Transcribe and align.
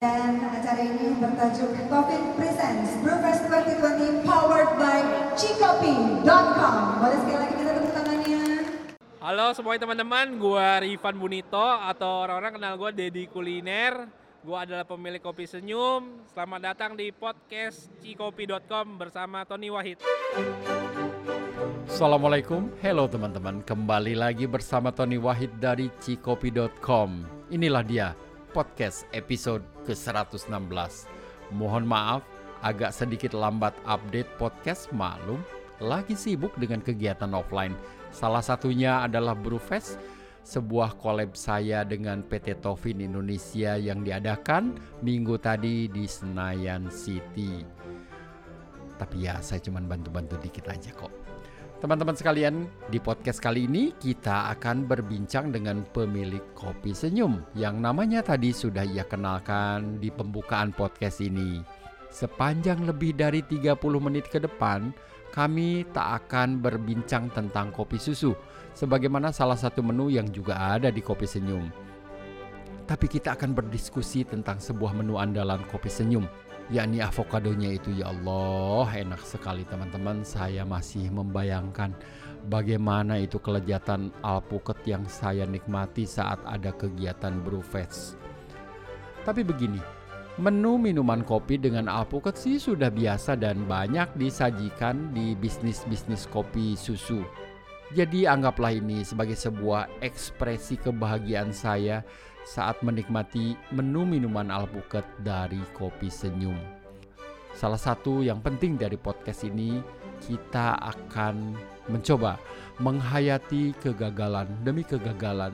Dan 0.00 0.40
acara 0.40 0.80
ini 0.80 1.12
bertajuk 1.20 1.76
Coffee 1.92 2.32
Presents 2.32 3.04
Brewfest 3.04 3.44
2020 3.52 4.24
powered 4.24 4.72
by 4.80 5.04
Cikopi.com. 5.36 6.76
Boleh 7.04 7.18
sekali 7.20 7.36
lagi 7.36 7.54
kita 7.60 7.70
tepuk 7.76 7.92
tangannya. 7.92 8.44
Halo 9.20 9.52
semuanya 9.52 9.84
teman-teman, 9.84 10.40
gua 10.40 10.80
Rifan 10.80 11.20
Bunito 11.20 11.60
atau 11.60 12.24
orang-orang 12.24 12.56
kenal 12.56 12.80
gua 12.80 12.96
Dedi 12.96 13.28
Kuliner. 13.28 14.08
Gua 14.40 14.64
adalah 14.64 14.88
pemilik 14.88 15.20
Kopi 15.20 15.44
Senyum. 15.44 16.24
Selamat 16.32 16.72
datang 16.72 16.96
di 16.96 17.12
podcast 17.12 17.92
cikopi.com 18.00 18.96
bersama 18.96 19.44
Tony 19.44 19.68
Wahid. 19.68 20.00
Assalamualaikum, 21.84 22.72
hello 22.80 23.04
teman-teman. 23.04 23.60
Kembali 23.68 24.16
lagi 24.16 24.48
bersama 24.48 24.96
Tony 24.96 25.20
Wahid 25.20 25.60
dari 25.60 25.92
cikopi.com. 26.00 27.28
Inilah 27.52 27.84
dia, 27.84 28.16
podcast 28.50 29.06
episode 29.14 29.60
ke-116. 29.90 31.10
Mohon 31.50 31.84
maaf, 31.90 32.22
agak 32.62 32.94
sedikit 32.94 33.34
lambat 33.34 33.74
update 33.82 34.30
podcast 34.38 34.86
malum. 34.94 35.42
Lagi 35.82 36.14
sibuk 36.14 36.54
dengan 36.60 36.78
kegiatan 36.78 37.34
offline. 37.34 37.74
Salah 38.14 38.44
satunya 38.44 39.02
adalah 39.02 39.34
Brewfest, 39.34 39.98
sebuah 40.46 40.94
collab 41.00 41.34
saya 41.34 41.82
dengan 41.82 42.22
PT 42.22 42.62
Tofin 42.62 43.02
Indonesia 43.02 43.74
yang 43.80 44.06
diadakan 44.06 44.76
minggu 45.02 45.40
tadi 45.40 45.88
di 45.88 46.04
Senayan 46.04 46.92
City. 46.92 47.64
Tapi 49.00 49.16
ya 49.24 49.40
saya 49.40 49.64
cuma 49.64 49.80
bantu-bantu 49.80 50.36
dikit 50.36 50.68
aja 50.68 50.92
kok. 50.92 51.19
Teman-teman 51.80 52.12
sekalian, 52.12 52.68
di 52.92 53.00
podcast 53.00 53.40
kali 53.40 53.64
ini 53.64 53.96
kita 53.96 54.52
akan 54.52 54.84
berbincang 54.84 55.48
dengan 55.48 55.80
pemilik 55.96 56.44
Kopi 56.52 56.92
Senyum 56.92 57.40
yang 57.56 57.80
namanya 57.80 58.20
tadi 58.20 58.52
sudah 58.52 58.84
ia 58.84 59.00
kenalkan 59.08 59.96
di 59.96 60.12
pembukaan 60.12 60.76
podcast 60.76 61.24
ini. 61.24 61.64
Sepanjang 62.12 62.84
lebih 62.84 63.16
dari 63.16 63.40
30 63.40 63.80
menit 63.96 64.28
ke 64.28 64.36
depan, 64.36 64.92
kami 65.32 65.88
tak 65.96 66.28
akan 66.28 66.60
berbincang 66.60 67.32
tentang 67.32 67.72
kopi 67.72 67.96
susu 67.96 68.36
sebagaimana 68.76 69.32
salah 69.32 69.56
satu 69.56 69.80
menu 69.80 70.12
yang 70.12 70.28
juga 70.28 70.76
ada 70.76 70.92
di 70.92 71.00
Kopi 71.00 71.24
Senyum. 71.24 71.89
Tapi 72.90 73.06
kita 73.06 73.38
akan 73.38 73.54
berdiskusi 73.54 74.26
tentang 74.26 74.58
sebuah 74.58 74.98
menu 74.98 75.14
andalan 75.14 75.62
Kopi 75.70 75.86
Senyum 75.86 76.26
yakni 76.74 76.98
avokadonya 76.98 77.78
itu. 77.78 77.94
Ya 77.94 78.10
Allah 78.10 79.06
enak 79.06 79.22
sekali 79.22 79.62
teman-teman. 79.62 80.26
Saya 80.26 80.66
masih 80.66 81.06
membayangkan 81.14 81.94
bagaimana 82.50 83.22
itu 83.22 83.38
kelejatan 83.38 84.10
alpukat 84.26 84.82
yang 84.90 85.06
saya 85.06 85.46
nikmati 85.46 86.02
saat 86.02 86.42
ada 86.42 86.74
kegiatan 86.74 87.38
Brewfest. 87.46 88.18
Tapi 89.22 89.46
begini 89.46 89.78
menu 90.42 90.74
minuman 90.74 91.22
kopi 91.22 91.62
dengan 91.62 91.86
alpukat 91.86 92.34
sih 92.34 92.58
sudah 92.58 92.90
biasa 92.90 93.38
dan 93.38 93.70
banyak 93.70 94.08
disajikan 94.18 95.14
di 95.14 95.38
bisnis-bisnis 95.38 96.26
kopi 96.26 96.74
susu. 96.74 97.22
Jadi 97.90 98.22
anggaplah 98.26 98.70
ini 98.70 99.02
sebagai 99.02 99.34
sebuah 99.34 100.02
ekspresi 100.02 100.78
kebahagiaan 100.78 101.50
saya 101.50 102.06
saat 102.44 102.80
menikmati 102.80 103.56
menu 103.72 104.04
minuman 104.08 104.48
alpukat 104.48 105.04
dari 105.20 105.60
Kopi 105.76 106.08
Senyum. 106.08 106.56
Salah 107.52 107.80
satu 107.80 108.22
yang 108.24 108.40
penting 108.40 108.78
dari 108.78 108.96
podcast 108.96 109.44
ini, 109.44 109.82
kita 110.22 110.76
akan 110.80 111.56
mencoba 111.88 112.36
menghayati 112.78 113.76
kegagalan 113.80 114.48
demi 114.62 114.84
kegagalan 114.84 115.52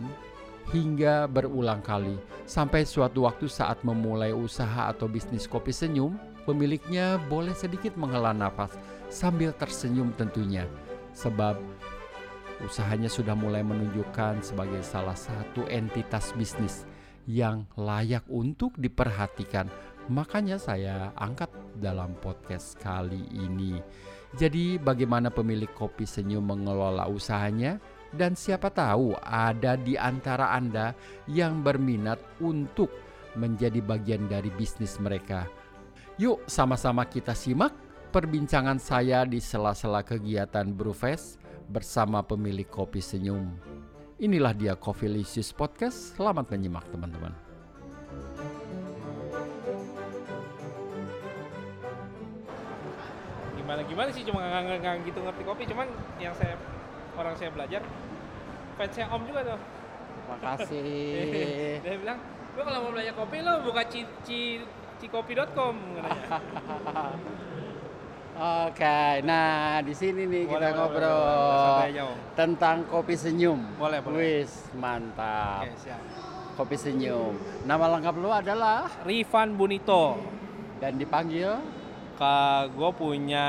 hingga 0.74 1.30
berulang 1.30 1.78
kali 1.82 2.18
sampai 2.46 2.82
suatu 2.82 3.26
waktu 3.26 3.46
saat 3.46 3.82
memulai 3.86 4.34
usaha 4.34 4.90
atau 4.90 5.06
bisnis 5.06 5.46
kopi 5.46 5.70
senyum, 5.70 6.18
pemiliknya 6.42 7.18
boleh 7.30 7.54
sedikit 7.54 7.94
menghela 7.94 8.34
nafas 8.34 8.74
sambil 9.10 9.54
tersenyum 9.54 10.10
tentunya. 10.18 10.66
Sebab 11.14 11.56
usahanya 12.64 13.10
sudah 13.10 13.36
mulai 13.36 13.60
menunjukkan 13.60 14.40
sebagai 14.40 14.80
salah 14.80 15.16
satu 15.16 15.68
entitas 15.68 16.32
bisnis 16.32 16.88
yang 17.26 17.66
layak 17.74 18.24
untuk 18.30 18.78
diperhatikan. 18.78 19.66
Makanya 20.06 20.56
saya 20.62 21.10
angkat 21.18 21.50
dalam 21.76 22.14
podcast 22.22 22.78
kali 22.78 23.26
ini. 23.34 23.82
Jadi 24.38 24.78
bagaimana 24.78 25.34
pemilik 25.34 25.70
kopi 25.74 26.06
senyum 26.06 26.46
mengelola 26.46 27.10
usahanya 27.10 27.82
dan 28.14 28.38
siapa 28.38 28.70
tahu 28.70 29.18
ada 29.18 29.74
di 29.74 29.98
antara 29.98 30.54
Anda 30.54 30.94
yang 31.26 31.66
berminat 31.66 32.22
untuk 32.38 32.88
menjadi 33.34 33.82
bagian 33.82 34.30
dari 34.30 34.48
bisnis 34.54 34.96
mereka. 35.02 35.50
Yuk 36.16 36.46
sama-sama 36.48 37.04
kita 37.04 37.36
simak 37.36 37.74
perbincangan 38.14 38.80
saya 38.80 39.26
di 39.28 39.42
sela-sela 39.42 40.00
kegiatan 40.00 40.70
Brewfest 40.72 41.45
bersama 41.66 42.22
pemilik 42.22 42.66
Kopi 42.66 43.02
Senyum. 43.02 43.50
Inilah 44.16 44.56
dia 44.56 44.72
Coffee 44.78 45.10
Licious 45.10 45.52
Podcast. 45.52 46.16
Selamat 46.16 46.48
menyimak 46.48 46.88
teman-teman. 46.88 47.34
Gimana 53.58 53.82
gimana 53.84 54.08
sih 54.14 54.22
cuma 54.24 54.40
nggak 54.40 54.80
nggak 54.80 54.94
gitu 55.10 55.18
ngerti 55.20 55.42
kopi, 55.42 55.62
cuman 55.68 55.90
yang 56.22 56.32
saya 56.38 56.54
orang 57.18 57.34
saya 57.34 57.50
belajar 57.52 57.82
fansnya 58.78 59.10
Om 59.10 59.22
juga 59.26 59.40
tuh. 59.42 59.60
Makasih. 60.32 60.80
Dia 61.84 61.96
bilang, 61.98 62.18
"Lu 62.54 62.60
kalau 62.62 62.78
mau 62.88 62.92
belajar 62.94 63.14
kopi 63.18 63.42
lo 63.42 63.52
buka 63.66 63.82
ci, 63.90 64.06
ci, 64.22 64.62
cikopi.com." 65.02 65.76
Oke, 68.36 69.24
nah 69.24 69.80
di 69.80 69.96
sini 69.96 70.28
nih 70.28 70.44
Boleh, 70.44 70.52
kita 70.52 70.68
boleh, 70.68 70.76
ngobrol 70.76 71.20
boleh, 71.24 71.88
boleh. 72.04 72.16
Tentang 72.36 72.76
kopi 72.84 73.14
senyum. 73.16 73.60
Boleh, 73.80 74.04
boleh. 74.04 74.44
Wis, 74.44 74.52
mantap. 74.76 75.64
Oke, 75.64 75.80
siap. 75.80 76.00
Kopi 76.60 76.76
senyum. 76.76 77.32
Nama 77.64 77.84
lengkap 77.96 78.14
lu 78.20 78.28
adalah 78.28 78.92
Rifan 79.08 79.56
Bunito. 79.56 80.20
dan 80.76 81.00
dipanggil 81.00 81.56
Ka, 82.16 82.64
gue 82.72 82.90
punya 82.96 83.48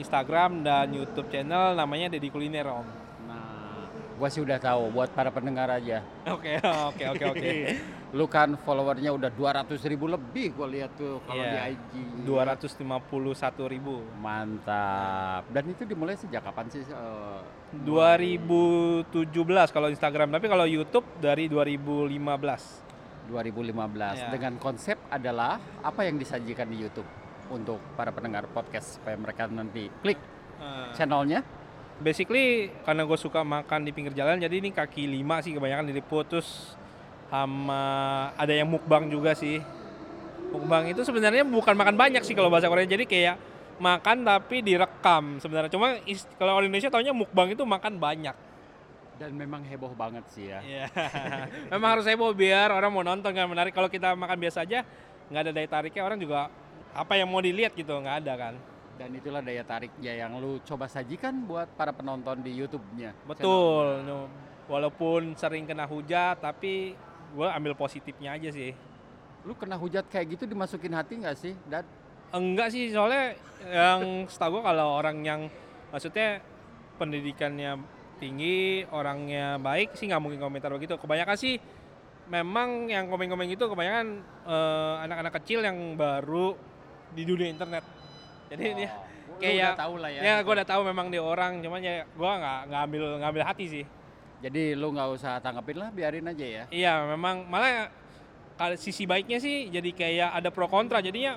Instagram 0.00 0.64
dan 0.64 0.88
YouTube 0.88 1.28
channel 1.28 1.76
namanya 1.76 2.08
Dedi 2.12 2.32
Kuliner 2.32 2.64
Om. 2.64 2.88
Nah, 3.28 3.92
gua 4.16 4.28
sih 4.32 4.40
udah 4.40 4.56
tahu 4.56 4.88
buat 4.88 5.12
para 5.12 5.28
pendengar 5.28 5.68
aja. 5.68 6.00
Oke, 6.24 6.56
oke, 6.88 7.04
oke, 7.12 7.24
oke. 7.36 7.52
Lu 8.16 8.24
kan 8.26 8.56
followernya 8.56 9.12
udah 9.12 9.28
200 9.28 9.76
ribu 9.84 10.08
lebih 10.08 10.56
gua 10.56 10.64
lihat 10.66 10.96
tuh 10.96 11.20
kalau 11.22 11.36
Iya, 11.38 11.68
di 11.68 11.76
IG. 11.76 12.24
251 12.24 12.88
ribu. 13.68 14.00
Mantap. 14.16 15.44
Dan 15.46 15.68
itu 15.68 15.84
dimulai 15.84 16.16
sejak 16.16 16.40
kapan 16.40 16.64
sih? 16.66 16.80
eh, 16.82 17.40
2017 17.84 19.12
kalau 19.68 19.88
Instagram, 19.88 20.28
tapi 20.30 20.46
kalau 20.46 20.64
YouTube 20.64 21.04
dari 21.18 21.46
2015. 21.46 22.82
2015. 23.26 24.16
Iya. 24.16 24.30
Dengan 24.30 24.56
konsep 24.56 24.96
adalah 25.06 25.60
apa 25.82 26.00
yang 26.02 26.16
disajikan 26.16 26.66
di 26.66 26.80
YouTube 26.80 27.06
untuk 27.48 27.78
para 27.94 28.10
pendengar 28.10 28.48
podcast 28.48 28.96
supaya 28.96 29.14
mereka 29.14 29.46
nanti 29.46 29.92
klik 30.00 30.18
Eh, 30.56 30.88
channelnya. 30.94 31.44
basically 31.96 32.68
karena 32.80 33.04
gue 33.04 33.16
suka 33.16 33.40
makan 33.40 33.80
di 33.82 33.90
pinggir 33.90 34.12
jalan, 34.12 34.36
jadi 34.36 34.52
ini 34.54 34.68
kaki 34.70 35.04
lima 35.06 35.40
sih 35.40 35.52
kebanyakan 35.52 35.84
diliput 35.86 36.24
terus 36.26 36.76
sama 37.26 37.82
ada 38.38 38.52
yang 38.54 38.68
mukbang 38.70 39.10
juga 39.10 39.34
sih. 39.34 39.58
Mukbang 40.54 40.88
itu 40.90 41.02
sebenarnya 41.02 41.42
bukan 41.42 41.74
makan 41.74 41.98
banyak 41.98 42.22
sih 42.22 42.32
kalau 42.32 42.48
bahasa 42.48 42.70
Korea, 42.70 42.86
jadi 42.86 43.02
kayak 43.02 43.36
makan 43.76 44.24
tapi 44.24 44.64
direkam 44.64 45.36
sebenarnya. 45.40 45.70
Cuma 45.72 46.00
kalau 46.40 46.56
orang 46.56 46.68
Indonesia 46.68 46.92
taunya 46.92 47.12
mukbang 47.12 47.52
itu 47.52 47.62
makan 47.62 48.00
banyak. 48.00 48.36
Dan 49.16 49.32
memang 49.32 49.64
heboh 49.64 49.96
banget 49.96 50.24
sih 50.28 50.52
ya. 50.52 50.60
Iya. 50.60 50.86
Memang 51.72 51.96
harus 51.96 52.04
heboh 52.04 52.36
biar 52.36 52.68
orang 52.68 52.92
mau 52.92 53.00
nonton 53.00 53.32
kan 53.32 53.48
menarik. 53.48 53.72
Kalau 53.72 53.88
kita 53.88 54.12
makan 54.12 54.36
biasa 54.36 54.68
aja 54.68 54.84
nggak 55.32 55.40
ada 55.40 55.52
daya 55.56 55.68
tariknya 55.72 56.02
orang 56.04 56.20
juga 56.20 56.52
apa 56.92 57.12
yang 57.16 57.32
mau 57.32 57.40
dilihat 57.40 57.72
gitu 57.72 57.96
nggak 57.96 58.16
ada 58.20 58.32
kan. 58.36 58.54
Dan 59.00 59.16
itulah 59.16 59.40
daya 59.40 59.64
tariknya 59.64 60.12
yang 60.20 60.36
lu 60.36 60.60
coba 60.68 60.84
sajikan 60.84 61.48
buat 61.48 61.64
para 61.80 61.96
penonton 61.96 62.44
di 62.44 62.60
YouTube-nya. 62.60 63.16
Betul. 63.24 64.04
no. 64.04 64.28
Walaupun 64.68 65.32
sering 65.32 65.64
kena 65.64 65.88
hujat 65.88 66.36
tapi 66.36 66.92
gue 67.36 67.44
ambil 67.46 67.76
positifnya 67.76 68.32
aja 68.32 68.48
sih. 68.48 68.72
Lu 69.44 69.52
kena 69.52 69.76
hujat 69.76 70.08
kayak 70.08 70.40
gitu 70.40 70.48
dimasukin 70.48 70.96
hati 70.96 71.20
nggak 71.20 71.36
sih? 71.36 71.52
Dan 71.68 71.84
Enggak 72.32 72.74
sih 72.74 72.90
soalnya 72.90 73.36
yang 73.62 74.26
setahu 74.26 74.58
gue 74.58 74.62
kalau 74.64 74.98
orang 74.98 75.22
yang 75.22 75.40
maksudnya 75.94 76.42
pendidikannya 76.96 77.78
tinggi, 78.16 78.88
orangnya 78.88 79.60
baik 79.60 79.94
sih 79.94 80.08
nggak 80.08 80.18
mungkin 80.18 80.40
komentar 80.40 80.72
begitu. 80.72 80.96
Kebanyakan 80.96 81.36
sih 81.36 81.60
memang 82.26 82.90
yang 82.90 83.06
komen-komen 83.06 83.46
itu 83.46 83.62
kebanyakan 83.68 84.24
eh, 84.48 84.94
anak-anak 85.06 85.32
kecil 85.38 85.62
yang 85.62 85.94
baru 85.94 86.56
di 87.14 87.22
dunia 87.22 87.52
internet. 87.52 87.84
Jadi 88.50 88.64
dia 88.74 88.90
Oh, 89.26 89.36
lu 89.36 89.42
kayak 89.42 89.68
udah 89.76 89.80
tahu 89.84 89.94
lah 90.00 90.10
ya. 90.10 90.20
ya 90.24 90.34
gue 90.40 90.52
udah 90.56 90.68
tahu 90.68 90.80
memang 90.86 91.06
dia 91.12 91.20
orang, 91.20 91.60
cuman 91.60 91.80
ya 91.84 92.08
gue 92.08 92.30
nggak 92.40 92.60
nggak 92.72 92.80
ambil 92.88 93.02
nggak 93.20 93.30
ambil 93.36 93.44
hati 93.44 93.64
sih. 93.68 93.84
Jadi 94.46 94.78
lu 94.78 94.94
nggak 94.94 95.08
usah 95.18 95.42
tanggepin 95.42 95.76
lah, 95.82 95.90
biarin 95.90 96.30
aja 96.30 96.46
ya. 96.46 96.64
Iya 96.70 97.02
memang 97.10 97.50
malah 97.50 97.90
kalau 98.56 98.76
sisi 98.80 99.04
baiknya 99.04 99.36
sih 99.36 99.68
jadi 99.68 99.90
kayak 99.92 100.30
ada 100.32 100.48
pro 100.48 100.66
kontra 100.66 101.04
jadinya 101.04 101.36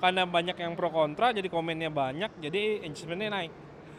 karena 0.00 0.24
banyak 0.24 0.56
yang 0.56 0.72
pro 0.74 0.88
kontra 0.88 1.30
jadi 1.30 1.48
komennya 1.52 1.92
banyak 1.92 2.30
jadi 2.40 2.88
engagementnya 2.88 3.30
naik 3.30 3.52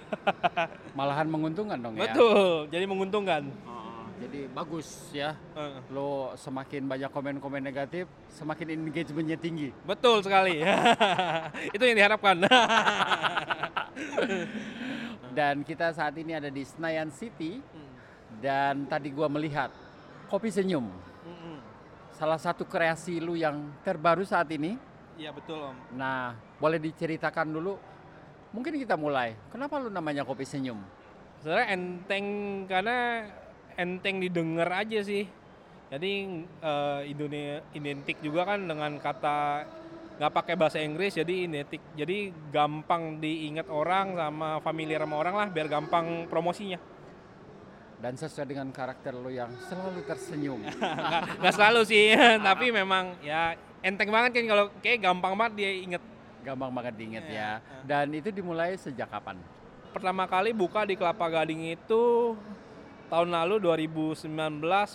Malahan 0.97 1.29
menguntungkan 1.29 1.77
dong 1.81 1.93
ya. 1.97 2.09
betul 2.09 2.65
jadi 2.73 2.85
menguntungkan 2.89 3.43
Oh, 3.65 4.09
jadi 4.21 4.47
bagus 4.47 5.11
ya. 5.11 5.35
Heeh. 5.57 5.81
Lo 5.91 6.31
semakin 6.39 6.87
banyak 6.87 7.09
komen-komen 7.11 7.59
negatif, 7.59 8.07
semakin 8.31 8.87
engagementnya 8.89 9.37
tinggi. 9.37 9.69
betul 9.85 10.21
sekali 10.25 10.61
itu 11.75 11.83
yang 11.85 11.97
diharapkan 11.97 12.37
Dan 15.35 15.67
kita 15.67 15.91
saat 15.91 16.15
ini 16.15 16.31
ada 16.31 16.47
di 16.47 16.63
Senayan 16.63 17.11
City 17.11 17.59
dan 18.41 18.87
tadi 18.89 19.11
gua 19.11 19.27
melihat 19.27 19.71
kopi 20.27 20.49
senyum. 20.51 20.87
Mm-mm. 21.25 21.57
Salah 22.15 22.39
satu 22.39 22.63
kreasi 22.63 23.19
lu 23.19 23.35
yang 23.35 23.71
terbaru 23.83 24.23
saat 24.23 24.47
ini. 24.51 24.79
iya 25.15 25.31
betul 25.31 25.71
om 25.71 25.75
Nah, 25.95 26.35
boleh 26.59 26.75
diceritakan 26.75 27.47
dulu. 27.47 27.79
Mungkin 28.51 28.75
kita 28.75 28.99
mulai. 28.99 29.35
Kenapa 29.51 29.79
lu 29.79 29.87
namanya 29.87 30.27
kopi 30.27 30.43
senyum? 30.43 30.79
sebenarnya 31.45 31.77
enteng 31.77 32.25
karena 32.65 33.29
enteng 33.77 34.17
didengar 34.17 34.65
aja 34.81 35.05
sih 35.05 35.29
jadi 35.93 36.11
eh, 36.41 36.99
idone- 37.05 37.61
identik 37.77 38.17
juga 38.25 38.49
kan 38.49 38.65
dengan 38.65 38.97
kata 38.97 39.61
nggak 40.17 40.33
pakai 40.33 40.55
bahasa 40.57 40.81
Inggris 40.81 41.13
jadi 41.13 41.45
identik 41.45 41.85
jadi 41.93 42.33
gampang 42.49 43.21
diingat 43.21 43.69
orang 43.69 44.17
sama 44.17 44.57
familiar 44.65 45.05
sama 45.05 45.21
orang 45.21 45.35
lah 45.37 45.47
biar 45.53 45.69
gampang 45.69 46.25
promosinya 46.25 46.81
Dan 47.95 48.13
sesuai 48.19 48.45
dengan 48.45 48.67
karakter 48.69 49.15
lu 49.15 49.31
yang 49.31 49.49
selalu 49.65 50.03
tersenyum. 50.05 50.61
nggak 51.41 51.53
selalu 51.55 51.81
sih 51.87 52.13
tapi 52.47 52.69
memang 52.69 53.17
ya 53.23 53.55
enteng 53.81 54.11
banget 54.11 54.41
kan 54.41 54.45
kalau 54.45 54.65
kayak 54.83 54.99
gampang 55.01 55.33
banget 55.33 55.53
dia 55.57 55.71
inget 55.73 56.03
Gampang 56.45 56.69
banget 56.69 56.93
diinget 56.93 57.25
ya. 57.25 57.57
Iya. 57.57 57.81
Dan 57.81 58.13
itu 58.13 58.29
dimulai 58.29 58.77
sejak 58.77 59.09
kapan? 59.09 59.41
pertama 59.95 60.27
kali 60.27 60.51
buka 60.51 60.83
di 60.83 60.99
Kelapa 60.99 61.31
Gading 61.31 61.71
itu 61.71 62.35
tahun 63.07 63.31
lalu 63.31 63.63
2019 63.63 64.27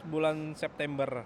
bulan 0.04 0.52
September 0.52 1.24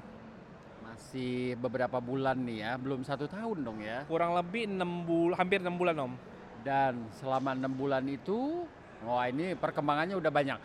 Masih 0.86 1.58
beberapa 1.58 1.98
bulan 1.98 2.38
nih 2.38 2.62
ya, 2.62 2.72
belum 2.78 3.02
satu 3.02 3.26
tahun 3.26 3.66
dong 3.66 3.82
ya. 3.82 4.06
kurang 4.06 4.30
lebih 4.38 4.70
enam 4.70 5.02
bulan 5.02 5.34
hampir 5.42 5.58
enam 5.58 5.74
bulan 5.74 5.96
om 6.06 6.14
Dan 6.62 7.10
selama 7.18 7.50
enam 7.50 7.74
bulan 7.74 8.06
itu, 8.06 8.62
wah 9.02 9.26
ini 9.26 9.52
perkembangannya 9.58 10.16
udah 10.16 10.32
banyak. 10.32 10.58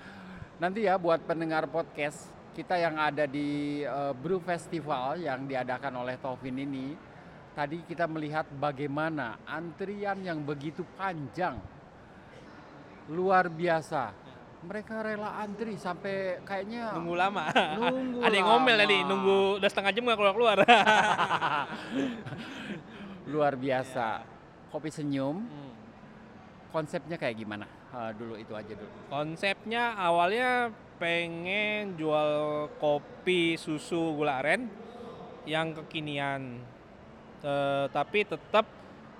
Nanti 0.59 0.83
ya 0.83 0.99
buat 0.99 1.23
pendengar 1.23 1.71
podcast 1.71 2.27
kita 2.51 2.75
yang 2.75 2.99
ada 2.99 3.23
di 3.23 3.79
eh, 3.79 4.11
Brew 4.11 4.43
Festival 4.43 5.23
yang 5.23 5.47
diadakan 5.47 6.03
oleh 6.03 6.19
Taufin 6.19 6.59
ini, 6.59 6.99
tadi 7.55 7.79
kita 7.87 8.03
melihat 8.11 8.43
bagaimana 8.59 9.39
antrian 9.47 10.19
yang 10.19 10.43
begitu 10.43 10.83
panjang, 10.99 11.55
luar 13.07 13.47
biasa. 13.47 14.11
Mereka 14.59 14.99
rela 14.99 15.39
antri 15.39 15.79
sampai 15.79 16.43
kayaknya 16.43 16.91
nunggu 16.91 17.15
lama. 17.15 17.47
Nunggu 17.79 18.19
ada 18.19 18.35
yang 18.35 18.47
ngomel 18.51 18.75
tadi 18.75 18.97
nunggu 19.07 19.37
udah 19.63 19.69
setengah 19.71 19.91
jam 19.95 20.03
nggak 20.03 20.19
keluar 20.19 20.33
keluar 20.35 20.57
luar 23.31 23.53
biasa. 23.55 24.27
Kopi 24.75 24.91
senyum, 24.91 25.47
konsepnya 26.75 27.15
kayak 27.15 27.39
gimana? 27.39 27.78
Ah, 27.89 28.13
dulu 28.13 28.37
itu 28.37 28.53
aja 28.53 28.69
dulu. 28.77 28.89
konsepnya 29.09 29.97
awalnya 29.97 30.69
pengen 31.01 31.97
jual 31.97 32.67
kopi 32.77 33.57
susu 33.57 34.13
gula 34.13 34.43
aren 34.43 34.69
yang 35.49 35.73
kekinian. 35.73 36.61
Eh, 37.41 37.85
tapi 37.89 38.27
tetap 38.27 38.67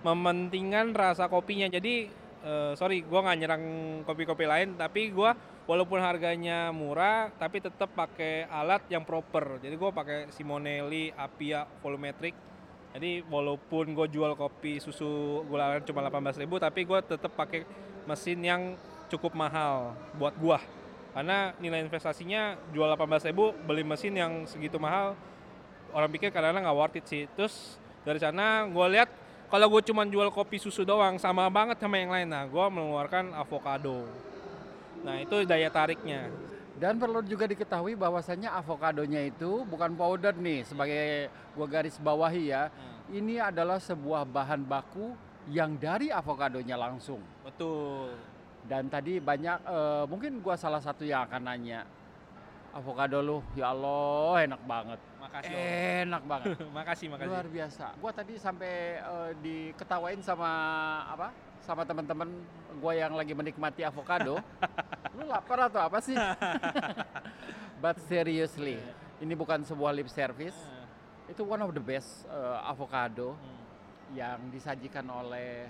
mementingkan 0.05 0.93
rasa 0.93 1.25
kopinya. 1.31 1.65
Jadi 1.65 2.11
eh, 2.45 2.71
sorry 2.77 3.01
gua 3.01 3.25
nggak 3.25 3.39
nyerang 3.41 3.63
kopi-kopi 4.05 4.45
lain 4.45 4.77
tapi 4.77 5.09
gua 5.09 5.33
walaupun 5.65 5.97
harganya 6.01 6.69
murah 6.69 7.33
tapi 7.41 7.63
tetap 7.63 7.89
pakai 7.97 8.45
alat 8.53 8.85
yang 8.91 9.01
proper. 9.01 9.57
Jadi 9.63 9.75
gua 9.79 9.89
pakai 9.89 10.29
Simonelli 10.29 11.09
Apia 11.17 11.65
volumetric 11.81 12.48
jadi 12.89 13.21
walaupun 13.29 13.93
gue 13.93 14.07
jual 14.09 14.33
kopi 14.33 14.81
susu 14.81 15.45
gula 15.45 15.69
aren 15.69 15.85
cuma 15.85 16.01
18.000 16.01 16.41
tapi 16.57 16.89
gue 16.89 16.99
tetap 17.05 17.31
pakai 17.37 17.61
mesin 18.09 18.41
yang 18.41 18.61
cukup 19.09 19.33
mahal 19.33 19.97
buat 20.15 20.37
gua. 20.37 20.61
Karena 21.09 21.51
nilai 21.57 21.81
investasinya 21.81 22.57
jual 22.69 22.85
18.000 22.93 23.33
beli 23.65 23.81
mesin 23.85 24.13
yang 24.13 24.45
segitu 24.45 24.77
mahal 24.77 25.17
orang 25.89 26.09
pikir 26.13 26.29
kadang-kadang 26.29 26.69
nggak 26.69 26.77
worth 26.77 26.97
it 27.01 27.05
sih. 27.09 27.25
Terus 27.33 27.81
dari 28.05 28.21
sana 28.21 28.69
gue 28.69 28.87
lihat 28.93 29.09
kalau 29.49 29.65
gue 29.69 29.81
cuma 29.89 30.05
jual 30.05 30.29
kopi 30.29 30.61
susu 30.61 30.85
doang 30.85 31.17
sama 31.17 31.49
banget 31.49 31.81
sama 31.81 31.97
yang 31.97 32.13
lain. 32.13 32.29
Nah 32.29 32.45
gue 32.45 32.65
mengeluarkan 32.69 33.33
avocado. 33.33 34.05
Nah 35.01 35.17
itu 35.17 35.45
daya 35.49 35.73
tariknya 35.73 36.29
Dan 36.79 36.95
perlu 36.95 37.19
juga 37.27 37.43
diketahui 37.43 37.99
bahwasannya 37.99 38.47
avokadonya 38.47 39.27
itu 39.27 39.67
bukan 39.67 39.99
powder 39.99 40.31
nih 40.31 40.63
sebagai 40.63 41.27
gua 41.51 41.67
garis 41.67 41.99
bawahi 41.99 42.55
ya. 42.55 42.71
Ini 43.11 43.51
adalah 43.51 43.83
sebuah 43.83 44.23
bahan 44.23 44.63
baku 44.63 45.11
yang 45.51 45.75
dari 45.75 46.07
avokadonya 46.07 46.79
langsung. 46.79 47.19
betul 47.43 48.15
Dan 48.63 48.87
tadi 48.87 49.19
banyak 49.19 49.59
eh, 49.59 50.03
mungkin 50.07 50.39
gua 50.39 50.55
salah 50.55 50.79
satu 50.79 51.03
yang 51.03 51.27
akan 51.27 51.51
nanya. 51.51 51.83
Avokado 52.69 53.17
lu, 53.25 53.41
ya 53.57 53.73
Allah, 53.73 54.45
enak 54.45 54.61
banget. 54.61 54.99
makasih. 55.17 55.53
Enak 56.05 56.21
banget. 56.29 56.47
makasih 56.77 57.07
makasih 57.09 57.33
Luar 57.33 57.47
biasa. 57.49 57.85
Gua 57.99 58.11
tadi 58.15 58.33
sampai 58.39 59.03
eh, 59.03 59.31
diketawain 59.43 60.21
sama 60.23 60.47
apa? 61.11 61.48
Sama 61.63 61.83
teman-teman 61.83 62.29
gua 62.79 62.93
yang 62.95 63.13
lagi 63.13 63.35
menikmati 63.35 63.83
avokado. 63.83 64.39
Lu 65.17 65.27
lapar 65.27 65.67
atau 65.67 65.83
apa 65.83 65.99
sih? 65.99 66.15
But 67.83 67.99
seriously, 68.07 68.79
ini 69.19 69.33
bukan 69.35 69.63
sebuah 69.63 69.91
lip 69.95 70.07
service. 70.11 70.55
Itu 71.29 71.45
one 71.45 71.61
of 71.61 71.71
the 71.75 71.83
best 71.83 72.25
eh, 72.27 72.59
avocado 72.65 73.37
Hmm, 73.37 74.17
yang 74.17 74.39
disajikan 74.49 75.05
oleh 75.05 75.69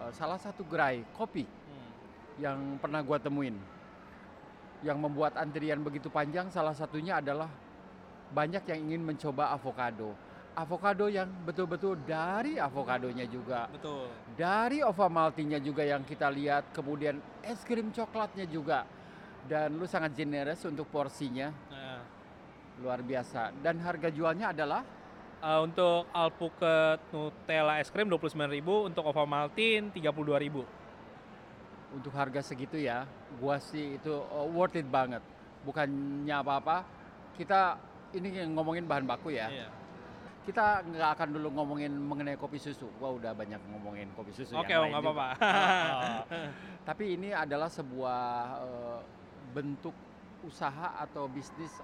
eh, 0.00 0.10
salah 0.16 0.36
satu 0.36 0.66
gerai 0.66 1.06
kopi 1.14 1.46
hmm. 1.46 1.90
yang 2.42 2.58
pernah 2.82 3.00
gua 3.04 3.20
temuin. 3.22 3.54
Yang 4.84 4.98
membuat 5.00 5.38
antrian 5.40 5.80
begitu 5.80 6.12
panjang 6.12 6.52
salah 6.52 6.76
satunya 6.76 7.22
adalah 7.22 7.48
banyak 8.34 8.64
yang 8.66 8.78
ingin 8.90 9.02
mencoba 9.06 9.54
avocado. 9.54 10.12
Avocado 10.56 11.06
yang 11.12 11.28
betul-betul 11.44 12.00
dari 12.08 12.56
avokadonya 12.56 13.28
juga. 13.28 13.68
betul 13.68 14.08
Dari 14.32 14.80
ova 14.80 15.06
maltinya 15.12 15.60
juga 15.60 15.84
yang 15.84 16.00
kita 16.00 16.32
lihat, 16.32 16.72
kemudian 16.72 17.20
es 17.44 17.60
krim 17.60 17.92
coklatnya 17.92 18.48
juga. 18.48 18.88
Dan 19.46 19.78
lu 19.78 19.86
sangat 19.86 20.16
generous 20.16 20.64
untuk 20.66 20.90
porsinya, 20.90 21.54
Nah, 21.70 22.02
luar 22.82 23.04
biasa. 23.04 23.54
Dan 23.62 23.78
harga 23.84 24.10
jualnya 24.10 24.50
adalah 24.50 24.82
eh, 25.44 25.60
untuk 25.60 26.08
alpukat 26.10 27.04
Nutella 27.12 27.78
es 27.78 27.92
krim 27.92 28.08
29.000 28.08 28.90
untuk 28.90 29.04
Ovaltine 29.06 29.92
32.000 29.92 30.86
untuk 31.96 32.12
harga 32.12 32.42
segitu 32.42 32.76
ya, 32.76 33.08
gua 33.38 33.56
sih 33.56 33.96
itu 33.96 34.12
uh, 34.12 34.46
worth 34.50 34.76
it 34.76 34.88
banget. 34.88 35.24
Bukannya 35.64 36.34
apa-apa, 36.34 36.84
kita 37.40 37.80
ini 38.14 38.44
ngomongin 38.52 38.84
bahan 38.84 39.08
baku 39.08 39.34
ya. 39.34 39.48
Iya. 39.48 39.68
Kita 40.46 40.86
nggak 40.86 41.10
akan 41.18 41.28
dulu 41.34 41.48
ngomongin 41.58 41.90
mengenai 41.90 42.38
kopi 42.38 42.62
susu. 42.62 42.86
Gua 43.02 43.18
udah 43.18 43.34
banyak 43.34 43.58
ngomongin 43.74 44.06
kopi 44.14 44.30
susu. 44.30 44.54
Oke, 44.54 44.70
Om, 44.70 44.86
lain 44.86 44.90
nggak 44.94 45.02
apa-apa. 45.02 45.28
Uh, 45.42 46.48
Tapi 46.88 47.18
ini 47.18 47.34
adalah 47.34 47.66
sebuah 47.66 48.22
uh, 48.62 48.98
bentuk 49.50 49.92
usaha 50.46 50.94
atau 51.02 51.26
bisnis, 51.26 51.74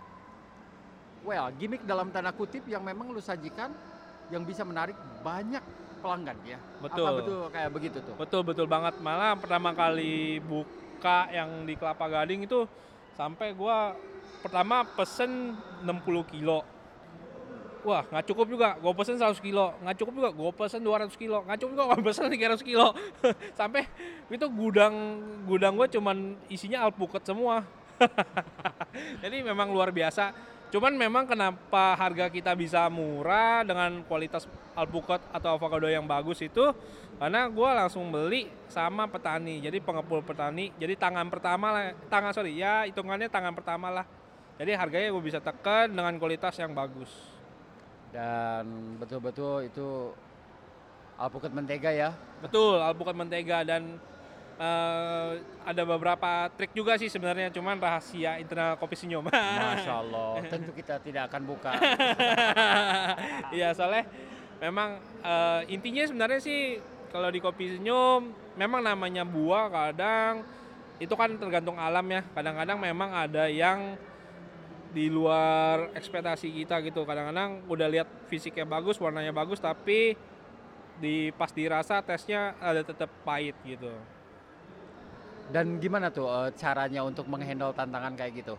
well, 1.26 1.50
gimmick 1.58 1.82
dalam 1.82 2.14
tanda 2.14 2.30
kutip 2.30 2.62
yang 2.70 2.86
memang 2.86 3.10
lu 3.10 3.18
sajikan 3.18 3.74
yang 4.30 4.46
bisa 4.46 4.62
menarik 4.62 4.94
banyak 5.26 5.62
pelanggan 5.98 6.38
ya. 6.46 6.58
Apa 6.58 6.86
Betul. 6.86 7.10
betul 7.18 7.42
kayak 7.50 7.70
begitu 7.74 7.98
tuh? 8.02 8.14
Betul 8.14 8.42
betul 8.46 8.66
banget. 8.70 8.98
Malah 9.02 9.38
pertama 9.38 9.70
kali 9.74 10.38
buka 10.42 11.30
yang 11.34 11.66
di 11.66 11.74
Kelapa 11.74 12.06
Gading 12.10 12.46
itu 12.46 12.66
sampai 13.18 13.54
gua 13.54 13.94
pertama 14.42 14.82
pesen 14.82 15.54
60 15.82 16.32
kilo. 16.34 16.66
Wah 17.82 18.06
nggak 18.06 18.30
cukup 18.30 18.46
juga, 18.46 18.68
gue 18.78 18.92
pesen 18.94 19.18
100 19.18 19.42
kilo, 19.42 19.74
nggak 19.82 19.96
cukup 19.98 20.12
juga, 20.22 20.30
gue 20.30 20.50
pesen 20.54 20.80
200 20.86 21.18
kilo, 21.18 21.42
nggak 21.42 21.58
cukup 21.58 21.72
juga, 21.74 21.84
gue 21.90 21.98
pesen 22.06 22.30
300 22.30 22.62
kilo. 22.62 22.88
Sampai 23.58 23.90
itu 24.30 24.46
gudang 24.46 24.94
gudang 25.50 25.74
gue 25.74 25.90
cuman 25.98 26.38
isinya 26.46 26.86
alpukat 26.86 27.26
semua. 27.26 27.66
Jadi 29.22 29.42
memang 29.42 29.74
luar 29.74 29.90
biasa. 29.90 30.30
Cuman 30.72 30.96
memang 30.96 31.28
kenapa 31.28 31.92
harga 32.00 32.32
kita 32.32 32.56
bisa 32.56 32.88
murah 32.88 33.60
dengan 33.60 34.00
kualitas 34.08 34.48
alpukat 34.72 35.20
atau 35.28 35.60
avocado 35.60 35.84
yang 35.84 36.08
bagus 36.08 36.40
itu 36.40 36.72
karena 37.20 37.44
gue 37.44 37.70
langsung 37.76 38.08
beli 38.08 38.48
sama 38.72 39.04
petani. 39.04 39.60
Jadi 39.60 39.82
pengepul 39.84 40.24
petani. 40.24 40.72
Jadi 40.78 40.96
tangan 40.96 41.28
pertama 41.28 41.74
lah, 41.74 41.84
tangan 42.08 42.32
sorry 42.32 42.56
ya 42.56 42.88
hitungannya 42.88 43.28
tangan 43.28 43.52
pertama 43.52 43.90
lah. 43.90 44.06
Jadi 44.56 44.72
harganya 44.72 45.12
gue 45.12 45.24
bisa 45.26 45.42
tekan 45.42 45.92
dengan 45.92 46.16
kualitas 46.16 46.56
yang 46.56 46.72
bagus. 46.72 47.10
Dan 48.12 48.64
betul-betul 49.00 49.72
itu 49.72 50.12
alpukat 51.16 51.50
mentega 51.50 51.90
ya. 51.90 52.10
Betul, 52.44 52.76
alpukat 52.76 53.16
mentega 53.16 53.64
dan 53.64 53.96
eh, 54.60 55.30
ada 55.64 55.82
beberapa 55.88 56.52
trik 56.52 56.76
juga 56.76 57.00
sih 57.00 57.08
sebenarnya, 57.08 57.48
cuman 57.48 57.80
rahasia 57.80 58.36
internal 58.36 58.76
kopi 58.76 59.00
senyum. 59.00 59.24
Masya 59.24 59.92
Allah, 59.96 60.38
tentu 60.52 60.76
kita 60.76 61.00
tidak 61.00 61.32
akan 61.32 61.42
buka. 61.48 61.72
Iya 63.52 63.76
soalnya 63.76 64.08
memang 64.60 64.96
eh, 65.20 65.60
intinya 65.72 66.04
sebenarnya 66.08 66.40
sih 66.40 66.80
kalau 67.12 67.28
di 67.28 67.40
kopi 67.40 67.76
senyum 67.76 68.32
memang 68.56 68.80
namanya 68.80 69.24
buah 69.24 69.68
kadang 69.68 70.40
itu 70.96 71.12
kan 71.16 71.34
tergantung 71.36 71.76
alam 71.80 72.04
ya. 72.08 72.20
Kadang-kadang 72.32 72.78
memang 72.80 73.10
ada 73.12 73.48
yang 73.48 73.96
di 74.92 75.08
luar 75.08 75.90
ekspektasi 75.96 76.52
kita 76.52 76.84
gitu. 76.84 77.02
Kadang-kadang 77.08 77.64
udah 77.66 77.88
lihat 77.88 78.08
fisiknya 78.28 78.68
bagus, 78.68 79.00
warnanya 79.00 79.32
bagus 79.32 79.58
tapi 79.58 80.14
di 81.00 81.32
pas 81.34 81.50
dirasa 81.50 81.98
tesnya 82.04 82.54
ada 82.60 82.84
tetap 82.84 83.08
pahit 83.24 83.56
gitu. 83.64 83.90
Dan 85.50 85.80
gimana 85.80 86.12
tuh 86.12 86.28
eh, 86.28 86.50
caranya 86.54 87.02
untuk 87.02 87.26
menghandle 87.26 87.74
tantangan 87.74 88.14
kayak 88.14 88.32
gitu? 88.44 88.54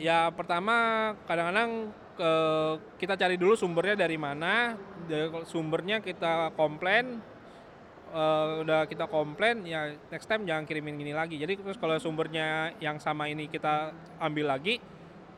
Ya 0.00 0.28
pertama 0.32 1.12
kadang-kadang 1.28 1.92
ke 2.16 2.32
kita 3.00 3.16
cari 3.16 3.36
dulu 3.40 3.56
sumbernya 3.56 3.96
dari 3.96 4.20
mana. 4.20 4.76
Dari 5.08 5.28
sumbernya 5.48 6.04
kita 6.04 6.52
komplain. 6.54 7.20
eh, 8.10 8.46
udah 8.66 8.90
kita 8.90 9.06
komplain 9.06 9.62
ya 9.62 9.94
next 10.10 10.26
time 10.26 10.42
jangan 10.42 10.66
kirimin 10.66 10.98
gini 10.98 11.14
lagi. 11.14 11.38
Jadi 11.38 11.62
terus 11.62 11.78
kalau 11.78 11.94
sumbernya 12.02 12.74
yang 12.82 12.98
sama 12.98 13.30
ini 13.30 13.46
kita 13.46 13.94
ambil 14.18 14.50
lagi, 14.50 14.82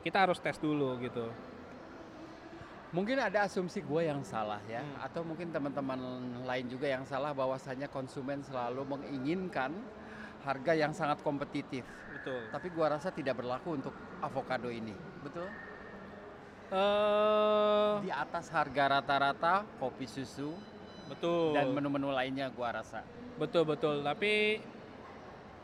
kita 0.03 0.27
harus 0.27 0.39
tes 0.39 0.59
dulu 0.59 0.99
gitu. 0.99 1.31
Mungkin 2.93 3.17
ada 3.17 3.49
asumsi 3.49 3.81
gue 3.81 4.05
yang 4.05 4.21
salah 4.21 4.61
ya, 4.69 4.85
Hmm. 4.85 5.01
atau 5.01 5.25
mungkin 5.25 5.49
teman-teman 5.49 5.97
lain 6.45 6.67
juga 6.69 6.93
yang 6.93 7.09
salah 7.09 7.33
bahwasanya 7.33 7.89
konsumen 7.89 8.45
selalu 8.45 8.85
menginginkan 8.85 9.73
harga 10.45 10.73
yang 10.77 10.93
sangat 10.93 11.23
kompetitif. 11.25 11.87
Betul. 12.13 12.51
Tapi 12.53 12.69
gua 12.71 12.99
rasa 12.99 13.09
tidak 13.11 13.41
berlaku 13.41 13.79
untuk 13.81 13.95
avocado 14.21 14.69
ini, 14.69 14.93
betul? 15.25 15.49
Eh 16.73 17.93
Di 18.05 18.11
atas 18.13 18.49
harga 18.53 18.99
rata-rata 18.99 19.65
kopi 19.77 20.05
susu 20.05 20.53
betul. 21.09 21.53
dan 21.53 21.73
menu-menu 21.73 22.13
lainnya 22.13 22.53
gua 22.53 22.77
rasa. 22.77 23.01
Betul 23.39 23.65
betul. 23.65 24.01
Tapi 24.03 24.61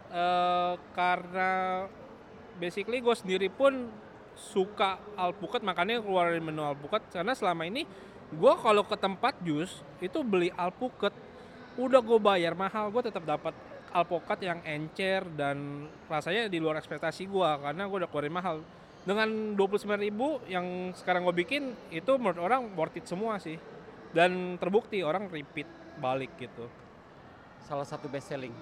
eh 0.09 0.73
karena 0.97 1.85
basically 2.57 2.99
gue 2.99 3.15
sendiri 3.15 3.49
pun 3.53 3.87
suka 4.39 5.03
alpukat 5.19 5.61
makanya 5.67 5.99
keluarin 5.99 6.41
menu 6.41 6.63
alpukat 6.63 7.03
karena 7.11 7.35
selama 7.35 7.67
ini 7.67 7.83
gue 8.31 8.53
kalau 8.63 8.87
ke 8.87 8.95
tempat 8.95 9.35
jus 9.43 9.83
itu 9.99 10.23
beli 10.23 10.55
alpukat 10.55 11.11
udah 11.75 11.99
gue 11.99 12.19
bayar 12.23 12.55
mahal 12.55 12.89
gue 12.95 13.03
tetap 13.03 13.27
dapat 13.27 13.55
alpukat 13.91 14.39
yang 14.45 14.61
encer 14.63 15.27
dan 15.35 15.89
rasanya 16.07 16.47
di 16.47 16.63
luar 16.63 16.79
ekspektasi 16.79 17.27
gue 17.27 17.51
karena 17.63 17.83
gue 17.89 17.97
udah 18.05 18.11
keluarin 18.11 18.35
mahal 18.35 18.57
dengan 19.03 19.57
29.000 19.57 20.53
yang 20.53 20.93
sekarang 20.93 21.25
gue 21.25 21.35
bikin 21.35 21.73
itu 21.89 22.13
menurut 22.21 22.39
orang 22.39 22.69
worth 22.77 23.01
it 23.01 23.09
semua 23.09 23.41
sih 23.41 23.57
dan 24.13 24.61
terbukti 24.61 25.01
orang 25.01 25.33
repeat 25.33 25.67
balik 25.99 26.37
gitu 26.37 26.69
Salah 27.69 27.85
satu 27.85 28.09
best 28.09 28.33
selling. 28.33 28.57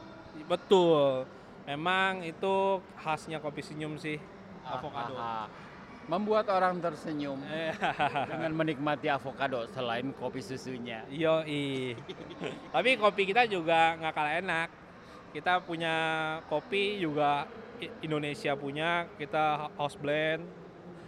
Betul. 0.50 1.30
Memang 1.62 2.26
itu 2.26 2.82
khasnya 2.98 3.38
kopi 3.38 3.62
senyum 3.62 3.94
sih, 4.02 4.18
avocado. 4.66 5.14
Ahaha. 5.14 5.46
Membuat 6.06 6.46
orang 6.48 6.78
tersenyum 6.78 7.42
Eh, 7.50 7.74
dengan 8.30 8.52
menikmati 8.54 9.10
avocado 9.10 9.66
selain 9.70 10.14
kopi 10.14 10.38
susunya. 10.38 11.02
Yoi. 11.10 11.98
Tapi 12.70 12.94
kopi 12.94 13.26
kita 13.26 13.46
juga 13.46 13.98
nggak 13.98 14.14
kalah 14.14 14.34
enak. 14.38 14.68
Kita 15.34 15.60
punya 15.60 15.94
kopi 16.46 16.96
juga 16.96 17.44
Indonesia 18.00 18.54
punya, 18.56 19.04
kita 19.18 19.68
house 19.74 19.98
blend. 19.98 20.46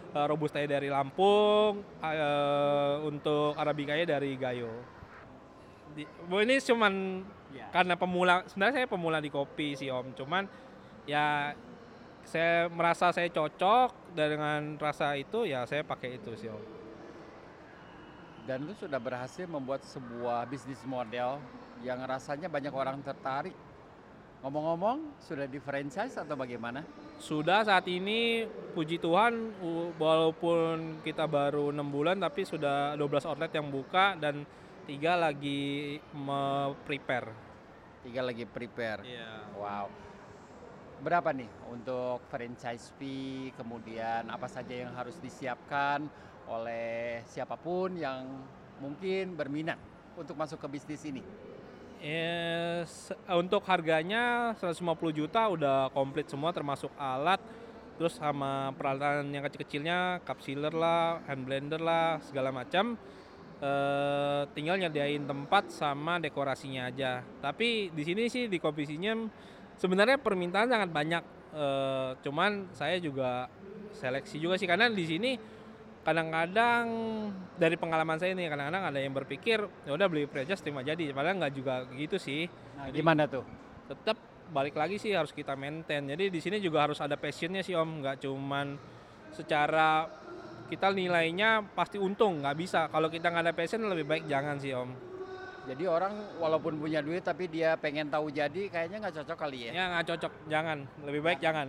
eh, 0.09 0.25
Robusta 0.25 0.57
dari 0.65 0.89
Lampung, 0.89 1.85
eh, 2.01 2.95
untuk 3.05 3.53
Arabica 3.55 3.93
dari 3.95 4.35
Gayo. 4.35 4.73
Ini 6.29 6.57
cuman 6.65 6.95
Ya. 7.49 7.65
karena 7.73 7.97
pemula 7.97 8.45
sebenarnya 8.45 8.85
saya 8.85 8.89
pemula 8.89 9.25
di 9.25 9.33
kopi 9.33 9.73
sih 9.73 9.89
om 9.89 10.13
cuman 10.13 10.45
ya 11.09 11.57
saya 12.25 12.67
merasa 12.73 13.13
saya 13.13 13.29
cocok 13.29 14.15
dengan 14.17 14.75
rasa 14.81 15.15
itu 15.15 15.45
ya 15.47 15.67
saya 15.69 15.85
pakai 15.85 16.19
itu 16.19 16.33
sih 16.35 16.51
om 16.51 16.63
Dan 18.49 18.65
lu 18.65 18.73
sudah 18.73 18.97
berhasil 18.97 19.45
membuat 19.45 19.85
sebuah 19.85 20.49
bisnis 20.49 20.81
model 20.89 21.37
yang 21.85 22.01
rasanya 22.09 22.49
banyak 22.49 22.73
orang 22.73 22.97
tertarik. 23.05 23.53
Ngomong-ngomong, 24.41 25.21
sudah 25.21 25.45
di 25.45 25.61
franchise 25.61 26.17
atau 26.17 26.33
bagaimana? 26.33 26.81
sudah 27.19 27.67
saat 27.67 27.83
ini 27.91 28.47
puji 28.79 29.03
Tuhan 29.03 29.59
walaupun 29.99 31.03
kita 31.03 31.27
baru 31.27 31.75
enam 31.75 31.91
bulan 31.91 32.15
tapi 32.23 32.47
sudah 32.47 32.95
12 32.95 33.27
outlet 33.27 33.51
yang 33.51 33.69
buka 33.75 34.15
dan 34.15 34.47
tiga 34.87 35.19
lagi 35.19 35.99
me-prepare 36.15 37.49
Tiga 38.09 38.23
lagi 38.25 38.47
prepare. 38.49 39.03
Iya. 39.05 39.53
Wow. 39.59 40.08
Berapa 40.99 41.31
nih 41.31 41.47
untuk 41.71 42.27
franchise 42.27 42.91
fee, 42.99 43.55
kemudian 43.55 44.27
apa 44.27 44.51
saja 44.51 44.75
yang 44.75 44.91
harus 44.99 45.15
disiapkan 45.23 46.11
oleh 46.51 47.23
siapa 47.31 47.55
pun 47.55 47.95
yang 47.95 48.27
mungkin 48.83 49.39
berminat 49.39 49.79
untuk 50.19 50.35
masuk 50.35 50.59
ke 50.59 50.67
bisnis 50.67 51.07
ini? 51.07 51.23
Yes, 52.03 53.11
untuk 53.31 53.63
harganya 53.67 54.55
150 54.59 55.11
juta 55.11 55.51
udah 55.51 55.91
komplit 55.91 56.31
semua 56.31 56.55
termasuk 56.55 56.91
alat 56.95 57.43
terus 57.99 58.15
sama 58.15 58.71
peralatan 58.79 59.27
yang 59.35 59.43
kecil-kecilnya 59.43 60.23
cup 60.23 60.39
sealer 60.39 60.71
lah, 60.71 61.19
hand 61.27 61.43
blender 61.43 61.83
lah, 61.83 62.23
segala 62.23 62.55
macam. 62.55 62.95
Eh, 63.59 64.43
tinggal 64.55 64.79
nyediain 64.79 65.27
tempat 65.27 65.75
sama 65.75 66.23
dekorasinya 66.23 66.87
aja. 66.87 67.27
Tapi 67.43 67.91
di 67.91 68.03
sini 68.07 68.31
sih 68.31 68.47
di 68.47 68.63
Kopi 68.63 68.87
Sinyem 68.87 69.27
sebenarnya 69.79 70.19
permintaan 70.19 70.69
sangat 70.69 70.91
banyak. 70.91 71.23
Eh, 71.49 72.11
cuman 72.21 72.69
saya 72.77 73.01
juga 73.01 73.49
seleksi 73.97 74.37
juga 74.37 74.61
sih 74.61 74.69
karena 74.69 74.87
di 74.87 75.03
sini 75.03 75.33
kadang-kadang 76.05 76.85
dari 77.57 77.77
pengalaman 77.77 78.17
saya 78.17 78.33
nih 78.33 78.49
kadang-kadang 78.49 78.85
ada 78.85 78.99
yang 79.01 79.13
berpikir 79.13 79.59
ya 79.85 79.93
udah 79.93 80.07
beli 80.09 80.25
franchise 80.25 80.61
terima 80.61 80.81
jadi 80.81 81.11
padahal 81.11 81.37
nggak 81.37 81.53
juga 81.53 81.85
gitu 81.93 82.17
sih 82.17 82.47
Nah, 82.79 82.89
Jadi- 82.89 82.97
gimana 82.97 83.25
tuh? 83.27 83.43
tetap 83.89 84.17
balik 84.49 84.77
lagi 84.77 84.97
sih 84.97 85.13
harus 85.13 85.33
kita 85.33 85.53
maintain 85.53 86.05
jadi 86.05 86.29
di 86.29 86.41
sini 86.41 86.61
juga 86.61 86.85
harus 86.85 87.01
ada 87.01 87.17
passionnya 87.17 87.61
sih 87.61 87.73
om 87.73 88.01
nggak 88.01 88.25
cuman 88.25 88.77
secara 89.33 90.09
kita 90.69 90.93
nilainya 90.93 91.65
pasti 91.73 91.97
untung 91.97 92.41
nggak 92.41 92.57
bisa 92.57 92.89
kalau 92.89 93.09
kita 93.09 93.29
nggak 93.29 93.45
ada 93.49 93.55
passion 93.57 93.85
lebih 93.85 94.05
baik 94.05 94.25
jangan 94.29 94.57
sih 94.57 94.73
om 94.73 94.93
Jadi 95.69 95.85
orang 95.85 96.41
walaupun 96.41 96.81
punya 96.81 97.05
duit 97.05 97.21
tapi 97.21 97.45
dia 97.45 97.77
pengen 97.77 98.09
tahu 98.09 98.33
jadi 98.33 98.73
kayaknya 98.73 99.05
nggak 99.05 99.17
cocok 99.21 99.37
kali 99.37 99.69
ya. 99.69 99.73
ya 99.77 99.85
nggak 99.93 100.07
cocok. 100.17 100.33
Jangan. 100.49 100.79
Lebih 101.05 101.21
baik 101.21 101.39
jangan. 101.45 101.67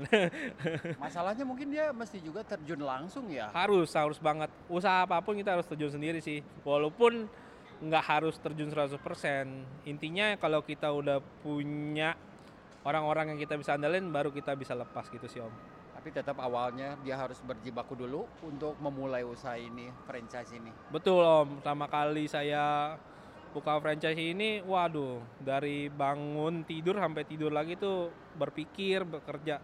Masalahnya 1.04 1.44
mungkin 1.44 1.68
dia 1.68 1.92
mesti 1.92 2.24
juga 2.24 2.48
terjun 2.48 2.80
langsung 2.80 3.28
ya. 3.28 3.52
harus 3.52 3.92
harus 3.92 4.16
banget. 4.24 4.48
Usaha 4.72 5.04
apa 5.04 5.20
pun 5.20 5.36
kita 5.36 5.60
harus 5.60 5.68
terjun 5.68 5.92
sendiri 5.92 6.24
sih. 6.24 6.40
Walaupun 6.64 7.28
nggak 7.80 8.04
harus 8.08 8.36
terjun 8.40 8.72
100% 8.72 9.00
intinya 9.88 10.36
kalau 10.36 10.60
kita 10.60 10.92
udah 10.92 11.24
punya 11.40 12.12
orang-orang 12.84 13.36
yang 13.36 13.40
kita 13.40 13.56
bisa 13.56 13.80
andalin 13.80 14.12
baru 14.12 14.36
kita 14.36 14.56
bisa 14.56 14.76
lepas 14.76 15.12
gitu 15.12 15.28
sih 15.28 15.44
om. 15.44 15.52
Tapi 16.00 16.16
tetap 16.16 16.40
awalnya 16.40 16.96
dia 17.04 17.20
harus 17.20 17.44
berjibaku 17.44 17.92
dulu 17.92 18.24
untuk 18.48 18.80
memulai 18.80 19.28
usaha 19.28 19.60
ini, 19.60 19.92
franchise 20.08 20.56
ini. 20.56 20.72
betul 20.88 21.20
om. 21.20 21.60
Pertama 21.60 21.92
kali 21.92 22.24
saya 22.32 22.96
buka 23.50 23.82
franchise 23.82 24.18
ini 24.18 24.62
waduh 24.62 25.22
dari 25.42 25.90
bangun 25.90 26.62
tidur 26.64 26.98
sampai 27.02 27.24
tidur 27.26 27.50
lagi 27.50 27.74
tuh 27.76 28.14
berpikir 28.38 29.04
bekerja. 29.04 29.58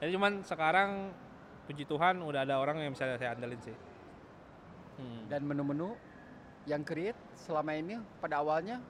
Jadi 0.00 0.10
cuman 0.16 0.40
sekarang 0.40 1.12
puji 1.68 1.84
Tuhan 1.84 2.24
udah 2.24 2.48
ada 2.48 2.56
orang 2.56 2.80
yang 2.80 2.96
bisa 2.96 3.04
saya 3.20 3.36
andalin 3.36 3.60
sih. 3.60 3.76
Hmm. 4.96 5.28
Dan 5.28 5.44
menu-menu 5.44 5.92
yang 6.64 6.80
create 6.84 7.16
selama 7.36 7.76
ini 7.76 8.00
pada 8.20 8.40
awalnya? 8.40 8.80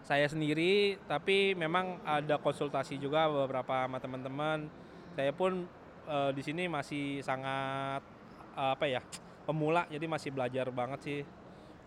Saya 0.00 0.28
sendiri 0.28 0.96
tapi 1.04 1.52
memang 1.52 2.00
ada 2.06 2.40
konsultasi 2.40 2.96
juga 2.96 3.28
beberapa 3.28 3.84
sama 3.84 4.00
teman-teman. 4.00 4.68
Saya 5.12 5.32
pun 5.36 5.68
eh, 6.08 6.30
di 6.32 6.42
sini 6.44 6.68
masih 6.68 7.20
sangat 7.20 8.00
apa 8.56 8.88
ya 8.88 9.04
pemula 9.44 9.84
jadi 9.92 10.08
masih 10.08 10.32
belajar 10.32 10.72
banget 10.72 11.00
sih 11.04 11.20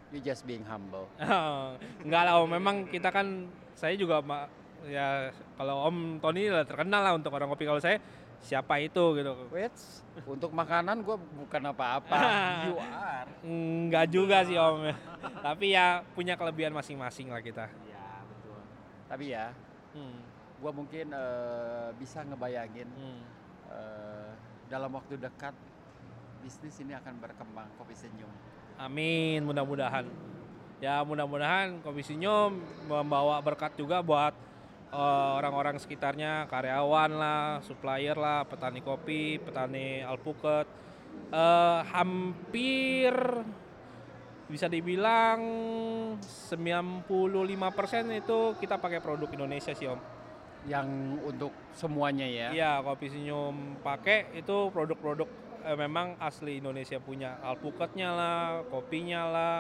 you 0.10 0.20
just 0.22 0.44
being 0.46 0.66
humble. 0.66 1.06
enggak 2.06 2.22
lah 2.26 2.42
om 2.42 2.50
memang 2.50 2.90
kita 2.90 3.10
kan 3.14 3.50
saya 3.78 3.96
juga 3.96 4.22
ya 4.88 5.30
kalau 5.60 5.88
om 5.88 6.18
Tony 6.24 6.48
lah 6.48 6.64
terkenal 6.64 7.02
lah 7.04 7.14
untuk 7.16 7.36
orang 7.36 7.52
kopi 7.52 7.68
kalau 7.68 7.82
saya 7.82 8.02
siapa 8.40 8.80
itu 8.80 9.20
gitu. 9.20 9.34
Wait, 9.52 9.76
untuk 10.24 10.56
makanan 10.56 11.04
gue 11.04 11.18
bukan 11.18 11.62
apa-apa. 11.76 12.18
you 12.72 12.78
are. 12.80 13.30
Enggak 13.44 14.06
juga 14.10 14.48
sih 14.48 14.56
om. 14.56 14.88
Tapi 15.46 15.76
ya 15.76 16.02
punya 16.16 16.40
kelebihan 16.40 16.72
masing-masing 16.72 17.30
lah 17.30 17.44
kita. 17.44 17.68
Iya 17.84 18.24
betul. 18.24 18.60
Tapi 19.12 19.26
ya, 19.36 19.52
Hmm, 19.90 20.22
gue 20.62 20.72
mungkin 20.72 21.06
eh, 21.10 21.90
bisa 21.98 22.22
ngebayangin 22.22 22.90
hmm. 22.94 23.22
eh, 23.74 24.30
dalam 24.70 24.94
waktu 24.94 25.18
dekat 25.18 25.58
bisnis 26.46 26.78
ini 26.80 26.94
akan 26.94 27.18
berkembang 27.18 27.68
kopi 27.82 27.98
senyum. 27.98 28.30
Amin, 28.80 29.44
mudah-mudahan. 29.44 30.08
Ya 30.80 31.04
mudah-mudahan 31.04 31.84
Kopi 31.84 32.00
Senyum 32.00 32.64
membawa 32.88 33.44
berkat 33.44 33.76
juga 33.76 34.00
buat 34.00 34.32
eh, 34.96 35.32
orang-orang 35.36 35.76
sekitarnya, 35.84 36.48
karyawan 36.48 37.12
lah, 37.12 37.60
supplier 37.60 38.16
lah, 38.16 38.48
petani 38.48 38.80
kopi, 38.80 39.36
petani 39.44 40.00
alpukat. 40.00 40.64
Eh, 41.28 41.80
hampir 41.92 43.12
bisa 44.48 44.72
dibilang 44.72 45.44
95% 46.24 47.04
itu 48.16 48.40
kita 48.64 48.80
pakai 48.80 49.04
produk 49.04 49.28
Indonesia 49.36 49.76
sih 49.76 49.92
Om. 49.92 50.00
Yang 50.72 50.88
untuk 51.28 51.52
semuanya 51.76 52.24
ya. 52.24 52.48
Iya, 52.56 52.72
Kopi 52.80 53.12
Senyum 53.12 53.84
pakai 53.84 54.32
itu 54.40 54.72
produk-produk 54.72 55.49
eh, 55.66 55.78
memang 55.78 56.20
asli 56.22 56.60
Indonesia 56.60 56.98
punya. 57.00 57.40
Alpukatnya 57.44 58.10
lah, 58.14 58.42
kopinya 58.68 59.22
lah. 59.28 59.58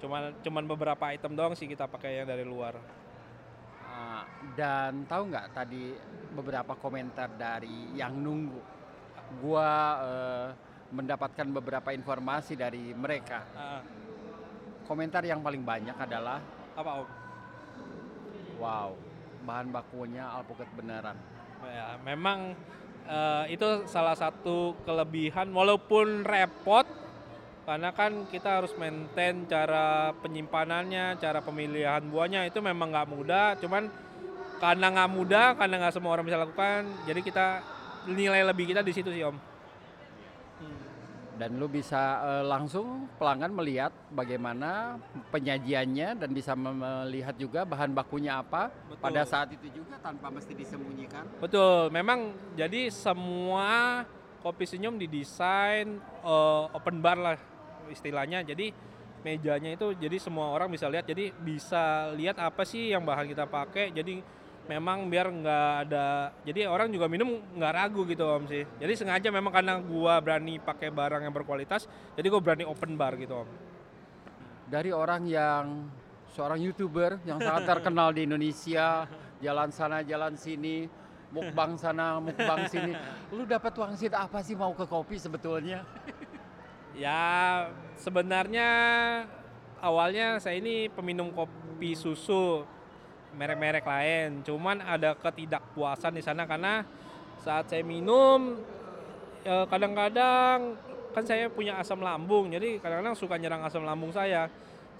Cuman 0.00 0.36
cuman 0.40 0.64
beberapa 0.64 1.12
item 1.12 1.36
doang 1.36 1.54
sih 1.54 1.68
kita 1.68 1.86
pakai 1.86 2.22
yang 2.22 2.28
dari 2.28 2.44
luar. 2.44 2.78
Ah, 3.84 4.24
dan 4.54 5.04
tahu 5.04 5.28
nggak 5.28 5.46
tadi 5.52 5.92
beberapa 6.34 6.72
komentar 6.78 7.30
dari 7.34 7.94
yang 7.94 8.16
nunggu. 8.16 8.60
Gua 9.42 9.70
eh, 10.02 10.48
mendapatkan 10.90 11.46
beberapa 11.54 11.94
informasi 11.94 12.58
dari 12.58 12.90
mereka. 12.94 13.38
Ah, 13.54 13.82
Komentar 14.90 15.22
yang 15.22 15.38
paling 15.38 15.62
banyak 15.62 15.94
adalah, 15.94 16.42
apa 16.74 16.90
Om? 16.98 17.08
wow, 18.58 18.90
bahan 19.46 19.70
bakunya 19.70 20.26
alpukat 20.26 20.66
beneran. 20.74 21.14
Ya, 21.62 21.94
memang 22.02 22.58
eh, 23.08 23.44
itu 23.54 23.84
salah 23.88 24.16
satu 24.18 24.76
kelebihan 24.84 25.48
walaupun 25.54 26.24
repot 26.26 26.84
karena 27.70 27.94
kan 27.94 28.26
kita 28.26 28.58
harus 28.58 28.74
maintain 28.74 29.46
cara 29.46 30.10
penyimpanannya, 30.18 31.14
cara 31.22 31.38
pemilihan 31.38 32.02
buahnya 32.02 32.48
itu 32.50 32.58
memang 32.58 32.90
nggak 32.90 33.08
mudah. 33.14 33.54
Cuman 33.62 33.86
karena 34.58 34.86
nggak 34.90 35.10
mudah, 35.14 35.46
karena 35.54 35.78
nggak 35.78 35.94
semua 35.94 36.18
orang 36.18 36.26
bisa 36.26 36.40
lakukan, 36.40 36.88
jadi 37.06 37.20
kita 37.22 37.46
nilai 38.10 38.42
lebih 38.42 38.74
kita 38.74 38.82
di 38.82 38.90
situ 38.90 39.14
sih 39.14 39.22
om. 39.22 39.49
Dan 41.40 41.56
lu 41.56 41.72
bisa 41.72 42.20
eh, 42.20 42.44
langsung 42.44 43.08
pelanggan 43.16 43.48
melihat 43.56 43.88
bagaimana 44.12 45.00
penyajiannya 45.32 46.20
dan 46.20 46.30
bisa 46.36 46.52
melihat 46.52 47.32
juga 47.40 47.64
bahan 47.64 47.96
bakunya 47.96 48.44
apa 48.44 48.68
Betul. 48.68 49.00
pada 49.00 49.24
saat 49.24 49.48
itu 49.56 49.80
juga 49.80 49.96
tanpa 50.04 50.28
mesti 50.28 50.52
disembunyikan. 50.52 51.24
Betul, 51.40 51.88
memang 51.88 52.36
jadi 52.60 52.92
semua 52.92 54.04
kopi 54.44 54.68
senyum 54.68 55.00
didesain 55.00 55.96
eh, 56.20 56.64
open 56.76 57.00
bar 57.00 57.16
lah 57.16 57.36
istilahnya. 57.88 58.44
Jadi 58.44 58.76
mejanya 59.24 59.72
itu 59.72 59.96
jadi 59.96 60.20
semua 60.20 60.52
orang 60.52 60.68
bisa 60.68 60.92
lihat. 60.92 61.08
Jadi 61.08 61.32
bisa 61.40 62.12
lihat 62.20 62.36
apa 62.36 62.68
sih 62.68 62.92
yang 62.92 63.00
bahan 63.00 63.24
kita 63.32 63.48
pakai. 63.48 63.96
Jadi 63.96 64.20
memang 64.68 65.08
biar 65.08 65.30
nggak 65.30 65.72
ada. 65.86 66.34
Jadi 66.44 66.66
orang 66.66 66.90
juga 66.92 67.06
minum 67.06 67.40
nggak 67.54 67.72
ragu 67.72 68.02
gitu 68.04 68.24
om 68.26 68.44
sih. 68.50 68.66
Jadi 68.76 68.92
sengaja 68.98 69.28
memang 69.30 69.54
karena 69.54 69.78
gua 69.80 70.20
berani 70.20 70.60
pakai 70.60 70.90
barang 70.92 71.22
yang 71.24 71.34
berkualitas. 71.34 71.88
Jadi 72.18 72.26
gua 72.26 72.40
berani 72.42 72.64
open 72.66 72.98
bar 72.98 73.14
gitu 73.16 73.46
om. 73.46 73.48
Dari 74.70 74.94
orang 74.94 75.26
yang 75.26 75.90
seorang 76.30 76.62
youtuber 76.62 77.18
yang 77.26 77.42
sangat 77.42 77.66
terkenal 77.66 78.14
di 78.14 78.22
Indonesia, 78.22 79.10
jalan 79.42 79.74
sana 79.74 80.06
jalan 80.06 80.38
sini, 80.38 80.86
mukbang 81.34 81.74
sana 81.74 82.22
mukbang 82.22 82.70
sini, 82.70 82.94
lu 83.34 83.42
dapat 83.46 83.74
wangsit 83.74 84.14
apa 84.14 84.38
sih 84.42 84.54
mau 84.54 84.70
ke 84.70 84.86
kopi 84.86 85.18
sebetulnya? 85.18 85.82
Ya 86.94 87.66
sebenarnya 87.98 88.70
awalnya 89.82 90.38
saya 90.38 90.58
ini 90.58 90.86
peminum 90.90 91.34
kopi 91.34 91.98
susu 91.98 92.62
merek-merek 93.34 93.84
lain. 93.84 94.42
Cuman 94.46 94.82
ada 94.82 95.14
ketidakpuasan 95.18 96.16
di 96.16 96.22
sana 96.22 96.46
karena 96.46 96.82
saat 97.40 97.70
saya 97.70 97.80
minum 97.80 98.60
eh, 99.44 99.66
kadang-kadang 99.68 100.76
kan 101.10 101.24
saya 101.26 101.50
punya 101.50 101.78
asam 101.78 102.00
lambung. 102.00 102.50
Jadi 102.50 102.78
kadang-kadang 102.78 103.16
suka 103.18 103.36
nyerang 103.36 103.62
asam 103.66 103.82
lambung 103.82 104.14
saya. 104.14 104.46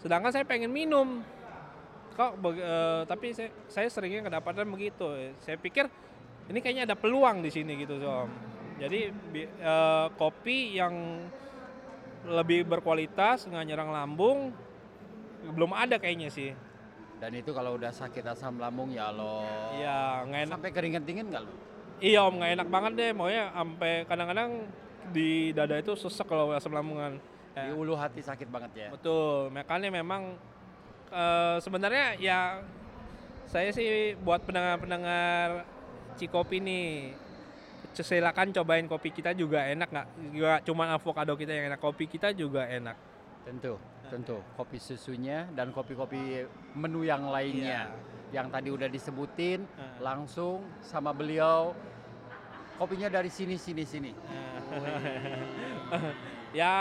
Sedangkan 0.01 0.33
saya 0.35 0.45
pengen 0.47 0.73
minum. 0.73 1.23
Kok 2.19 2.33
eh, 2.57 3.03
tapi 3.07 3.33
saya, 3.33 3.51
saya 3.71 3.89
seringnya 3.89 4.27
kedapatan 4.27 4.67
begitu. 4.71 5.07
Saya 5.43 5.57
pikir 5.61 5.87
ini 6.51 6.59
kayaknya 6.59 6.91
ada 6.91 6.97
peluang 6.99 7.47
di 7.47 7.51
sini 7.55 7.79
gitu, 7.79 8.01
Om. 8.03 8.31
Jadi 8.81 9.01
eh, 9.61 10.07
kopi 10.17 10.75
yang 10.75 11.25
lebih 12.21 12.69
berkualitas 12.69 13.49
nggak 13.49 13.65
nyerang 13.65 13.91
lambung 13.97 14.53
belum 15.41 15.73
ada 15.73 15.97
kayaknya 15.97 16.29
sih 16.29 16.53
Dan 17.21 17.37
itu 17.37 17.53
kalau 17.53 17.77
udah 17.77 17.93
sakit 17.93 18.25
asam 18.25 18.57
lambung 18.57 18.89
ya 18.97 19.13
lo. 19.13 19.45
iya 19.77 20.25
nggak 20.25 20.41
enak. 20.49 20.57
Sampai 20.57 20.71
keringet 20.73 21.03
dingin 21.05 21.29
nggak 21.29 21.45
lu? 21.45 21.53
iya 22.01 22.25
om 22.25 22.33
nggak 22.41 22.53
enak 22.57 22.69
banget 22.73 22.93
deh. 22.97 23.11
Maunya 23.13 23.53
sampai 23.53 23.93
kadang-kadang 24.09 24.51
di 25.13 25.53
dada 25.53 25.77
itu 25.77 25.93
sesek 25.93 26.25
kalau 26.25 26.49
asam 26.57 26.73
lambungan. 26.73 27.21
Di 27.53 27.61
Ya, 27.61 27.75
ulu 27.77 27.93
hati 27.93 28.25
sakit 28.25 28.49
banget 28.49 28.73
ya. 28.73 28.89
betul. 28.89 29.53
Makanya 29.53 29.93
memang 29.93 30.41
eh, 31.13 31.57
sebenarnya 31.61 32.17
ya 32.17 32.65
saya 33.45 33.69
sih 33.75 34.17
buat 34.23 34.41
pendengar-pendengar 34.47 35.67
Cikopi 36.17 36.61
nih 36.61 37.13
silakan 38.01 38.55
cobain 38.55 38.87
kopi 38.89 39.13
kita 39.13 39.37
juga 39.37 39.67
enak 39.67 39.89
nggak? 39.93 40.07
Nggak 40.37 40.59
cuma 40.65 40.89
avocado 40.95 41.37
kita 41.37 41.53
yang 41.53 41.75
enak 41.75 41.81
kopi 41.83 42.09
kita 42.09 42.33
juga 42.33 42.65
enak. 42.65 42.97
Tentu, 43.45 43.77
tentu. 44.11 44.37
Kopi 44.59 44.79
susunya 44.83 45.47
dan 45.55 45.71
kopi-kopi 45.71 46.45
menu 46.75 47.07
yang 47.07 47.31
lainnya. 47.31 47.89
Yang 48.31 48.47
tadi 48.51 48.69
udah 48.71 48.89
disebutin, 48.91 49.67
Nah. 49.67 49.99
langsung 50.03 50.63
sama 50.83 51.11
beliau. 51.15 51.75
Kopinya 52.79 53.11
dari 53.11 53.31
sini, 53.31 53.55
sini, 53.55 53.83
sini. 53.87 54.13
ya 56.59 56.75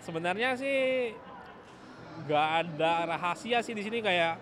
sebenarnya 0.00 0.56
sih 0.56 1.12
nggak 2.24 2.48
ada 2.64 2.92
rahasia 3.16 3.64
sih 3.64 3.72
di 3.72 3.80
sini 3.80 4.04
kayak 4.04 4.36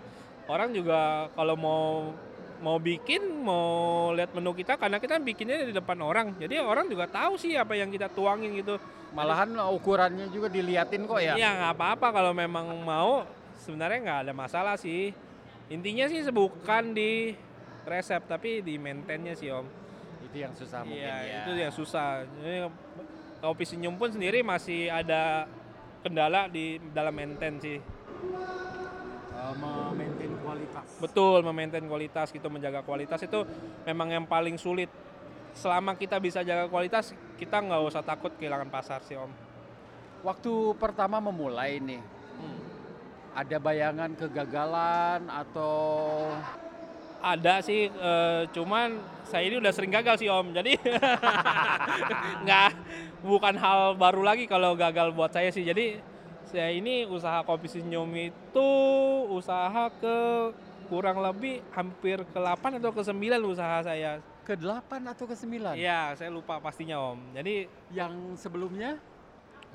orang 0.51 0.75
juga 0.75 1.31
kalau 1.39 1.55
mau 1.55 1.87
mau 2.59 2.77
bikin 2.83 3.23
mau 3.43 4.11
lihat 4.15 4.35
menu 4.35 4.51
kita 4.51 4.75
karena 4.75 4.99
kita 4.99 5.19
bikinnya 5.23 5.63
di 5.67 5.75
depan 5.75 5.99
orang 6.03 6.35
jadi 6.39 6.59
orang 6.59 6.91
juga 6.91 7.07
tahu 7.07 7.39
sih 7.39 7.55
apa 7.55 7.79
yang 7.79 7.91
kita 7.91 8.11
tuangin 8.11 8.55
gitu 8.59 8.77
Malahan 9.09 9.57
ukurannya 9.73 10.29
juga 10.29 10.53
diliatin 10.53 11.09
kok 11.09 11.17
ya. 11.17 11.33
ya 11.33 11.49
nggak 11.57 11.73
apa-apa 11.81 12.13
kalau 12.13 12.37
memang 12.37 12.69
mau 12.85 13.25
sebenarnya 13.57 13.99
nggak 14.05 14.21
ada 14.29 14.33
masalah 14.37 14.75
sih 14.77 15.17
intinya 15.73 16.05
sih 16.13 16.21
bukan 16.29 16.93
di 16.93 17.33
resep 17.89 18.21
tapi 18.29 18.61
di 18.61 18.77
maintainnya 18.77 19.33
sih 19.33 19.49
om 19.49 19.65
Itu 20.29 20.45
yang 20.45 20.53
susah 20.53 20.85
mungkin 20.85 21.09
Iya, 21.09 21.17
ya. 21.25 21.41
itu 21.41 21.51
yang 21.57 21.73
susah. 21.73 22.09
Jadi 22.45 22.69
kopi 23.41 23.65
senyum 23.65 23.97
pun 23.97 24.13
sendiri 24.13 24.45
masih 24.45 24.93
ada 24.93 25.49
kendala 26.05 26.53
di 26.53 26.77
dalam 26.93 27.17
maintain 27.17 27.57
sih. 27.57 27.81
Eh, 29.39 29.53
memaintain 29.57 30.28
kualitas. 30.49 30.87
Betul, 30.97 31.39
memaintain 31.45 31.85
kualitas 31.85 32.33
gitu, 32.33 32.49
menjaga 32.49 32.81
kualitas 32.81 33.21
itu 33.21 33.45
memang 33.85 34.09
yang 34.09 34.25
paling 34.25 34.57
sulit. 34.57 34.89
Selama 35.53 35.93
kita 35.93 36.17
bisa 36.17 36.41
jaga 36.41 36.65
kualitas, 36.67 37.13
kita 37.37 37.61
nggak 37.61 37.83
usah 37.85 38.01
takut 38.01 38.33
kehilangan 38.41 38.73
pasar 38.73 39.05
sih 39.05 39.19
om. 39.19 39.29
Waktu 40.25 40.75
pertama 40.81 41.21
memulai 41.21 41.79
nih, 41.79 42.01
Hmm. 42.39 42.61
ada 43.35 43.59
bayangan 43.59 44.15
kegagalan 44.15 45.27
atau 45.27 45.75
Ada 47.19 47.67
sih, 47.67 47.91
eh, 47.91 48.43
cuman 48.55 48.95
saya 49.27 49.43
ini 49.51 49.59
udah 49.59 49.75
sering 49.75 49.91
gagal 49.91 50.23
sih 50.23 50.31
om, 50.31 50.55
jadi 50.55 50.79
nggak 52.47 52.71
bukan 53.27 53.59
hal 53.59 53.99
baru 53.99 54.23
lagi 54.23 54.47
kalau 54.47 54.79
gagal 54.79 55.11
buat 55.11 55.35
saya 55.35 55.51
sih. 55.51 55.67
Jadi 55.67 55.99
saya 56.49 56.73
ini 56.73 57.05
usaha 57.05 57.45
kopi 57.45 57.69
senyum 57.69 58.09
itu 58.17 58.71
usaha 59.29 59.93
ke 60.01 60.17
kurang 60.89 61.21
lebih 61.21 61.61
hampir 61.77 62.25
ke 62.25 62.39
8 62.41 62.81
atau 62.81 62.91
ke 62.91 63.05
9 63.05 63.45
usaha 63.45 63.85
saya. 63.85 64.25
ke 64.49 64.57
8 64.57 65.13
atau 65.13 65.29
ke 65.29 65.37
9? 65.37 65.77
Iya, 65.77 66.17
saya 66.17 66.33
lupa 66.33 66.57
pastinya 66.57 66.97
om. 66.97 67.21
Jadi 67.37 67.69
Yang 67.93 68.41
sebelumnya 68.41 68.97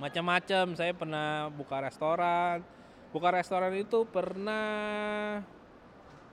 macam-macam, 0.02 0.74
saya 0.74 0.98
pernah 0.98 1.54
buka 1.54 1.78
restoran. 1.78 2.66
Buka 3.14 3.30
restoran 3.30 3.70
itu 3.78 4.02
pernah 4.10 5.46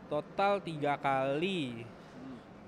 total 0.09 0.65
tiga 0.65 0.97
kali. 0.97 1.85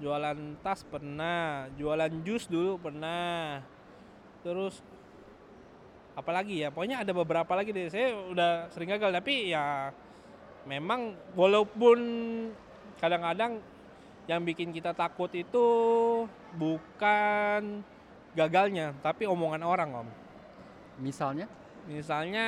jualan 0.03 0.59
tas 0.67 0.83
pernah 0.83 1.71
jualan 1.79 2.11
jus 2.27 2.51
dulu 2.51 2.75
pernah 2.75 3.63
terus 4.43 4.83
apalagi 6.13 6.65
ya 6.65 6.69
pokoknya 6.69 7.05
ada 7.05 7.13
beberapa 7.17 7.53
lagi 7.57 7.71
deh. 7.73 7.89
Saya 7.89 8.15
udah 8.33 8.51
sering 8.73 8.93
gagal 8.93 9.11
tapi 9.13 9.53
ya 9.53 9.91
memang 10.69 11.17
walaupun 11.35 11.99
kadang-kadang 13.03 13.59
yang 14.31 14.47
bikin 14.47 14.71
kita 14.71 14.95
takut 14.95 15.29
itu 15.35 15.67
bukan 16.55 17.83
gagalnya 18.39 18.95
tapi 19.03 19.27
omongan 19.27 19.63
orang 19.67 19.91
om. 20.07 20.09
Misalnya? 21.03 21.49
misalnya 21.83 22.47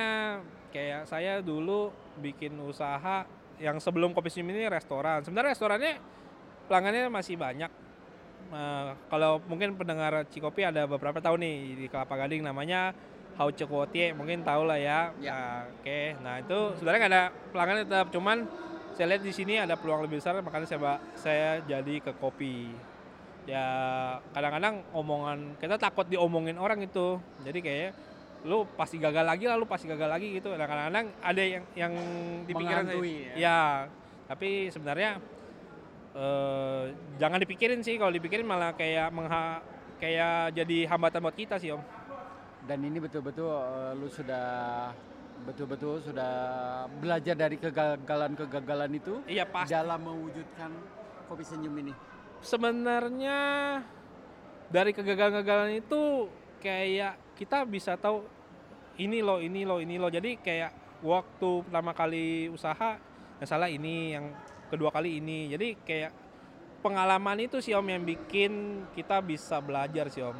kayak 0.71 1.07
saya 1.07 1.43
dulu 1.43 1.91
bikin 2.19 2.55
usaha 2.63 3.27
yang 3.59 3.79
sebelum 3.79 4.11
kopi 4.11 4.31
senyum 4.31 4.55
ini 4.55 4.67
restoran. 4.67 5.23
Sebenarnya 5.23 5.55
restorannya 5.55 5.93
pelanggannya 6.67 7.11
masih 7.11 7.35
banyak. 7.39 7.71
Eh, 8.45 8.89
kalau 9.09 9.41
mungkin 9.47 9.73
pendengar 9.75 10.27
Cikopi 10.29 10.67
ada 10.67 10.85
beberapa 10.85 11.17
tahun 11.17 11.41
nih 11.41 11.57
di 11.79 11.85
Kelapa 11.89 12.13
Gading 12.19 12.45
namanya 12.45 12.93
Hau 13.35 13.51
Cekotie 13.51 14.15
mungkin 14.15 14.47
tahu 14.47 14.63
lah 14.63 14.79
ya. 14.79 15.11
Ya. 15.19 15.35
Nah, 15.35 15.59
Oke, 15.75 16.01
nah 16.23 16.35
itu 16.39 16.59
sebenarnya 16.79 16.99
nggak 17.03 17.13
ada 17.13 17.23
pelanggan 17.51 17.77
tetap 17.83 18.07
cuman 18.15 18.37
saya 18.95 19.05
lihat 19.11 19.23
di 19.27 19.33
sini 19.35 19.59
ada 19.59 19.75
peluang 19.75 20.07
lebih 20.07 20.23
besar 20.23 20.39
makanya 20.39 20.67
saya 20.67 20.95
saya 21.19 21.49
jadi 21.67 21.99
ke 21.99 22.15
kopi. 22.15 22.71
Ya 23.45 23.67
kadang-kadang 24.31 24.81
omongan 24.95 25.59
kita 25.59 25.75
takut 25.75 26.07
diomongin 26.07 26.55
orang 26.55 26.79
itu. 26.79 27.19
Jadi 27.43 27.59
kayak 27.59 27.91
lu 28.45 28.63
pasti 28.77 29.01
gagal 29.01 29.25
lagi 29.25 29.49
lah, 29.49 29.59
lu 29.59 29.67
pasti 29.67 29.89
gagal 29.89 30.07
lagi 30.07 30.39
gitu. 30.39 30.53
Nah, 30.55 30.63
kadang-kadang 30.63 31.11
ada 31.19 31.43
yang 31.43 31.63
yang 31.75 31.93
di 32.47 32.53
pikiran 32.55 32.87
saya. 32.87 32.95
Menghantui 32.95 33.15
ya? 33.19 33.33
Ya, 33.35 33.61
tapi 34.31 34.49
sebenarnya 34.71 35.11
eh, 36.15 36.83
jangan 37.19 37.41
dipikirin 37.43 37.83
sih 37.83 37.99
kalau 37.99 38.15
dipikirin 38.15 38.47
malah 38.47 38.71
kayak 38.77 39.11
mengha 39.11 39.59
kayak 39.99 40.55
jadi 40.55 40.77
hambatan 40.87 41.19
buat 41.19 41.35
kita 41.35 41.59
sih 41.59 41.75
om. 41.75 41.83
Dan 42.65 42.81
ini 42.81 42.97
betul-betul 42.97 43.45
eh, 43.49 43.91
lu 43.93 44.09
sudah 44.09 44.45
betul-betul 45.45 46.01
sudah 46.01 46.33
belajar 46.97 47.37
dari 47.37 47.61
kegagalan-kegagalan 47.61 48.91
itu 48.97 49.21
Iya 49.29 49.45
pasti. 49.45 49.77
dalam 49.77 50.01
mewujudkan 50.01 50.73
kopi 51.29 51.43
senyum 51.45 51.75
ini. 51.85 51.93
Sebenarnya 52.41 53.37
dari 54.73 54.91
kegagalan-kegagalan 54.95 55.85
itu 55.85 56.29
kayak 56.57 57.37
kita 57.37 57.61
bisa 57.69 57.93
tahu 57.99 58.25
ini 58.97 59.21
loh, 59.21 59.43
ini 59.43 59.61
loh, 59.67 59.77
ini 59.77 60.01
loh. 60.01 60.09
Jadi 60.09 60.39
kayak 60.41 61.01
waktu 61.05 61.49
pertama 61.67 61.91
kali 61.93 62.49
usaha 62.49 62.97
yang 63.37 63.47
salah 63.47 63.69
ini, 63.69 64.17
yang 64.17 64.33
kedua 64.71 64.89
kali 64.89 65.21
ini. 65.21 65.51
Jadi 65.53 65.77
kayak 65.85 66.11
pengalaman 66.81 67.45
itu 67.45 67.61
sih 67.61 67.77
om 67.77 67.85
yang 67.85 68.01
bikin 68.01 68.85
kita 68.97 69.21
bisa 69.21 69.61
belajar 69.61 70.09
sih 70.09 70.25
om. 70.25 70.37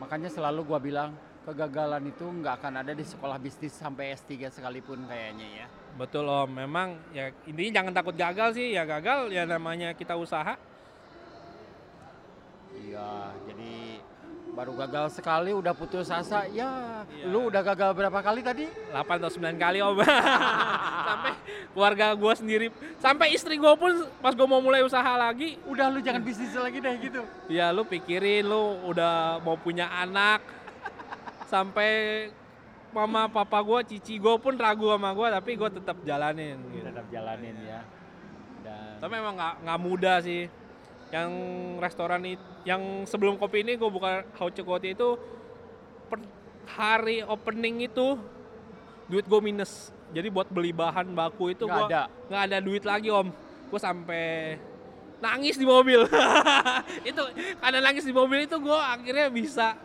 Makanya 0.00 0.32
selalu 0.32 0.60
gua 0.64 0.78
bilang 0.80 1.12
kegagalan 1.46 2.10
itu 2.10 2.26
nggak 2.26 2.58
akan 2.58 2.82
ada 2.82 2.90
di 2.90 3.06
sekolah 3.06 3.38
bisnis 3.38 3.70
sampai 3.70 4.10
S3 4.12 4.50
sekalipun 4.50 5.06
kayaknya 5.06 5.46
ya. 5.62 5.66
Betul 5.94 6.26
om, 6.26 6.50
memang 6.50 6.98
ya 7.14 7.30
intinya 7.46 7.80
jangan 7.80 7.92
takut 7.94 8.18
gagal 8.18 8.58
sih. 8.58 8.74
Ya 8.74 8.82
gagal 8.82 9.30
ya 9.30 9.46
namanya 9.46 9.94
kita 9.94 10.18
usaha. 10.18 10.58
Iya, 12.76 13.32
jadi 13.48 14.02
baru 14.52 14.72
gagal 14.74 15.16
sekali 15.16 15.52
udah 15.52 15.72
putus 15.72 16.08
asa. 16.08 16.44
Ya, 16.50 17.04
Iya. 17.08 17.24
lu 17.28 17.48
udah 17.48 17.62
gagal 17.62 17.94
berapa 17.94 18.20
kali 18.20 18.40
tadi? 18.42 18.66
8 18.90 19.16
atau 19.16 19.30
9 19.30 19.56
kali 19.56 19.78
om 19.80 19.96
sampai 21.08 21.32
keluarga 21.70 22.06
gua 22.12 22.34
sendiri 22.34 22.66
sampai 22.98 23.30
istri 23.30 23.54
gua 23.54 23.78
pun 23.78 23.92
pas 24.18 24.34
gua 24.34 24.48
mau 24.48 24.58
mulai 24.58 24.82
usaha 24.82 25.06
lagi 25.14 25.54
Udah 25.64 25.86
lu 25.86 26.02
jangan 26.02 26.18
bisnis 26.18 26.50
lagi 26.52 26.82
deh 26.82 26.94
gitu. 26.98 27.22
ya 27.46 27.70
lu 27.70 27.86
pikirin 27.86 28.42
lu 28.42 28.82
udah 28.90 29.38
mau 29.40 29.54
punya 29.54 29.86
anak 29.86 30.42
sampai 31.46 31.90
mama 32.94 33.30
papa 33.30 33.58
gua 33.62 33.80
cici 33.82 34.18
gua 34.18 34.38
pun 34.38 34.54
ragu 34.54 34.90
sama 34.90 35.10
gua 35.14 35.28
tapi 35.32 35.54
gua 35.54 35.70
tetap 35.70 35.96
jalanin 36.02 36.58
gitu. 36.70 36.86
Tetap 36.86 37.06
jalanin 37.08 37.56
ya. 37.64 37.80
Dan 38.62 38.98
tapi 39.02 39.12
memang 39.16 39.34
nggak 39.38 39.54
nggak 39.66 39.80
mudah 39.80 40.16
sih 40.22 40.50
yang 41.14 41.30
restoran 41.78 42.22
itu 42.26 42.42
yang 42.66 43.06
sebelum 43.06 43.38
kopi 43.38 43.62
ini 43.62 43.78
gua 43.78 43.90
buka 43.90 44.10
Hauce 44.36 44.62
Kopi 44.66 44.92
itu 44.98 45.14
per 46.10 46.18
hari 46.66 47.22
opening 47.22 47.86
itu 47.86 48.18
duit 49.06 49.26
gue 49.26 49.40
minus 49.42 49.94
jadi 50.10 50.26
buat 50.30 50.50
beli 50.50 50.74
bahan 50.74 51.14
baku 51.14 51.54
itu 51.54 51.66
ada. 51.70 52.10
nggak 52.26 52.42
ada 52.50 52.58
duit 52.58 52.82
lagi 52.82 53.08
om 53.10 53.30
gue 53.70 53.80
sampai 53.80 54.58
nangis 55.22 55.56
di 55.56 55.66
mobil 55.66 56.06
itu 57.10 57.22
karena 57.62 57.78
nangis 57.80 58.04
di 58.04 58.14
mobil 58.14 58.46
itu 58.46 58.56
gue 58.58 58.78
akhirnya 58.78 59.26
bisa 59.30 59.78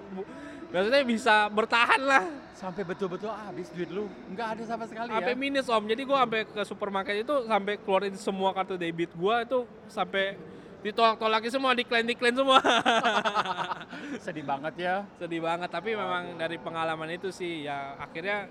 maksudnya 0.71 1.03
bisa 1.03 1.35
bertahan 1.51 2.01
lah 2.01 2.23
sampai 2.55 2.85
betul-betul 2.85 3.27
habis 3.33 3.73
duit 3.73 3.89
lu. 3.89 4.05
Nggak 4.31 4.47
ada 4.57 4.63
sama 4.69 4.85
sekali 4.85 5.09
sampai 5.09 5.33
ya. 5.33 5.39
minus 5.39 5.67
om 5.67 5.83
jadi 5.83 6.01
gue 6.05 6.17
sampai 6.17 6.41
ke 6.45 6.61
supermarket 6.63 7.15
itu 7.25 7.35
sampai 7.49 7.73
keluarin 7.81 8.15
semua 8.15 8.53
kartu 8.53 8.77
debit 8.77 9.11
gue 9.11 9.35
itu 9.41 9.59
sampai 9.89 10.37
ditolak-tolakin 10.81 11.51
semua 11.53 11.77
diklaim-diklaim 11.77 12.33
semua 12.33 12.57
Sedih 14.25 14.41
banget 14.41 14.73
ya. 14.81 14.95
sedih 15.21 15.41
banget 15.41 15.69
tapi 15.69 15.93
memang 15.93 16.37
dari 16.41 16.57
pengalaman 16.57 17.09
itu 17.13 17.29
sih 17.29 17.69
ya 17.69 17.97
akhirnya 18.01 18.49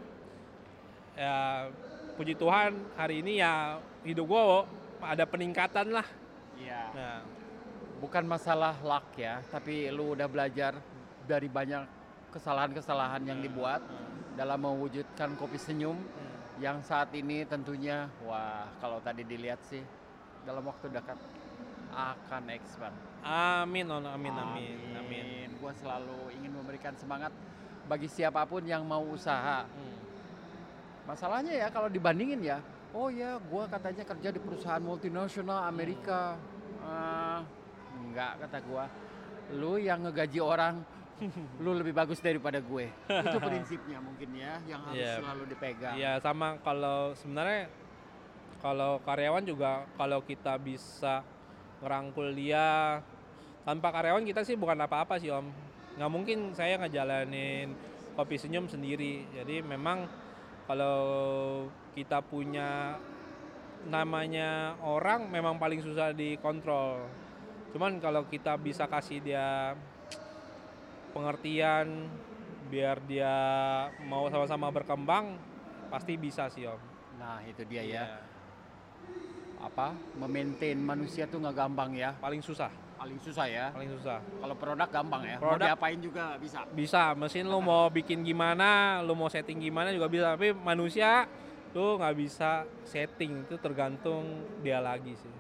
ya 1.18 1.66
puji 2.14 2.38
Tuhan 2.38 2.78
hari 2.94 3.18
ini 3.22 3.42
ya 3.42 3.82
hidup 4.06 4.30
gue 4.30 4.42
ada 5.02 5.24
peningkatan 5.26 5.90
lah 5.90 6.06
Iya. 6.60 6.82
nah, 6.92 7.20
Bukan 8.00 8.24
masalah 8.24 8.80
luck 8.80 9.12
ya, 9.12 9.44
tapi 9.52 9.92
lu 9.92 10.16
udah 10.16 10.24
belajar 10.24 10.72
dari 11.28 11.52
banyak 11.52 11.99
kesalahan-kesalahan 12.30 13.22
yang 13.26 13.38
dibuat 13.42 13.82
dalam 14.38 14.62
mewujudkan 14.62 15.36
kopi 15.36 15.58
senyum 15.58 15.98
yang 16.60 16.80
saat 16.84 17.10
ini 17.16 17.44
tentunya 17.48 18.08
wah 18.24 18.68
kalau 18.80 19.00
tadi 19.00 19.24
dilihat 19.24 19.60
sih 19.66 19.80
dalam 20.44 20.64
waktu 20.64 20.88
dekat 20.88 21.18
akan 21.90 22.42
expand. 22.54 22.94
amin 23.26 23.86
on 23.90 24.06
amin 24.06 24.30
amin 24.30 24.78
amin, 24.94 25.48
Gua 25.58 25.74
selalu 25.76 26.32
ingin 26.40 26.52
memberikan 26.54 26.94
semangat 26.96 27.34
bagi 27.90 28.06
siapa 28.06 28.46
pun 28.46 28.62
yang 28.62 28.86
mau 28.86 29.02
usaha. 29.02 29.66
Hmm. 29.66 29.98
Masalahnya 31.10 31.52
ya 31.52 31.66
kalau 31.74 31.90
dibandingin 31.90 32.38
ya, 32.38 32.62
oh 32.94 33.10
ya 33.10 33.36
gua 33.50 33.66
katanya 33.66 34.06
kerja 34.06 34.30
di 34.30 34.40
perusahaan 34.40 34.80
multinasional 34.80 35.66
Amerika. 35.66 36.38
Ah, 36.80 37.42
enggak 37.98 38.46
kata 38.46 38.58
gua. 38.64 38.86
Lu 39.50 39.76
yang 39.76 40.06
ngegaji 40.06 40.38
orang, 40.38 40.80
lu 41.64 41.70
lebih 41.72 41.92
bagus 41.92 42.18
daripada 42.18 42.58
gue. 42.58 42.86
Itu 43.26 43.38
prinsipnya 43.38 43.98
mungkin 44.00 44.28
ya 44.32 44.56
yang 44.64 44.80
harus 44.84 44.96
Iya. 44.96 45.14
selalu 45.20 45.42
dipegang. 45.48 45.94
ya 45.96 46.12
sama 46.18 46.56
kalau 46.60 47.12
sebenarnya 47.14 47.68
kalau 48.60 49.00
karyawan 49.00 49.44
juga 49.44 49.88
kalau 49.94 50.20
kita 50.20 50.56
bisa 50.56 51.24
ngerangkul 51.80 52.28
dia 52.32 53.00
tanpa 53.64 53.88
karyawan 53.90 54.20
kita 54.22 54.44
sih 54.44 54.56
bukan 54.56 54.76
apa-apa 54.78 55.16
sih 55.16 55.32
om 55.32 55.48
nggak 55.96 56.10
mungkin 56.12 56.52
saya 56.52 56.76
ngejalanin 56.76 57.72
kopi 58.12 58.36
senyum 58.36 58.68
sendiri 58.68 59.24
jadi 59.32 59.64
memang 59.64 60.04
kalau 60.68 61.00
kita 61.96 62.20
punya 62.20 63.00
namanya 63.88 64.76
orang 64.84 65.32
memang 65.32 65.56
paling 65.56 65.80
susah 65.80 66.12
dikontrol 66.12 67.00
cuman 67.72 67.96
kalau 67.96 68.28
kita 68.28 68.60
bisa 68.60 68.84
kasih 68.84 69.24
dia 69.24 69.72
pengertian 71.10 72.06
biar 72.66 73.02
dia 73.02 73.34
mau 74.02 74.26
sama-sama 74.26 74.70
berkembang 74.70 75.34
pasti 75.88 76.14
bisa 76.14 76.46
sih 76.46 76.64
om 76.64 76.78
Nah 77.16 77.44
itu 77.44 77.60
dia 77.64 77.82
ya. 77.82 77.84
Iya. 77.84 78.04
Apa? 79.60 79.92
Memaintain 80.16 80.78
manusia 80.78 81.26
tuh 81.26 81.36
nggak 81.38 81.56
gampang 81.58 81.92
ya. 81.92 82.16
paling 82.16 82.40
susah 82.40 82.70
Paling 82.96 83.16
susah 83.18 83.44
ya. 83.44 83.66
paling 83.70 83.90
susah 83.90 84.20
Kalau 84.20 84.54
produk 84.54 84.88
gampang 84.88 85.22
ya. 85.26 85.36
Produk- 85.36 85.60
Mau 85.60 85.66
diapain 85.66 85.98
juga 85.98 86.24
bisa. 86.36 86.64
bisa 86.70 87.12
mesin 87.12 87.44
lu 87.44 87.58
mau 87.58 87.88
bikin 87.88 88.20
gimana 88.20 89.00
lu 89.00 89.12
mau 89.12 89.28
setting 89.28 89.58
gimana 89.58 89.90
juga 89.90 90.06
bisa 90.06 90.32
tapi 90.32 90.52
manusia 90.52 91.28
lu 91.70 91.96
nggak 91.96 92.16
bisa 92.16 92.50
setting 92.82 93.44
itu 93.44 93.54
tergantung 93.56 94.24
dia 94.60 94.80
lagi 94.80 95.14
sih 95.14 95.34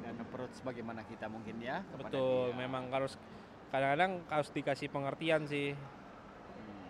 Dan 0.00 0.20
approach 0.20 0.60
bagaimana 0.60 1.00
kita 1.02 1.26
mungkin 1.26 1.56
ya. 1.58 1.80
betul 1.94 2.50
dia. 2.50 2.58
memang 2.58 2.88
harus 2.88 3.16
kadang-kadang 3.72 4.20
harus 4.28 4.48
dikasih 4.52 4.92
pengertian 4.92 5.48
sih 5.48 5.72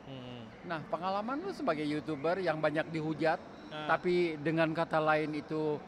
Hmm. 0.02 0.18
Hmm. 0.18 0.42
Nah 0.66 0.80
pengalaman 0.90 1.38
lu 1.40 1.54
sebagai 1.54 1.86
youtuber 1.86 2.36
yang 2.42 2.58
banyak 2.58 2.90
dihujat, 2.90 3.38
Nah, 3.70 3.86
tapi 3.88 4.36
dengan 4.36 4.74
kata 4.74 4.98
lain 5.00 5.32
itu 5.32 5.78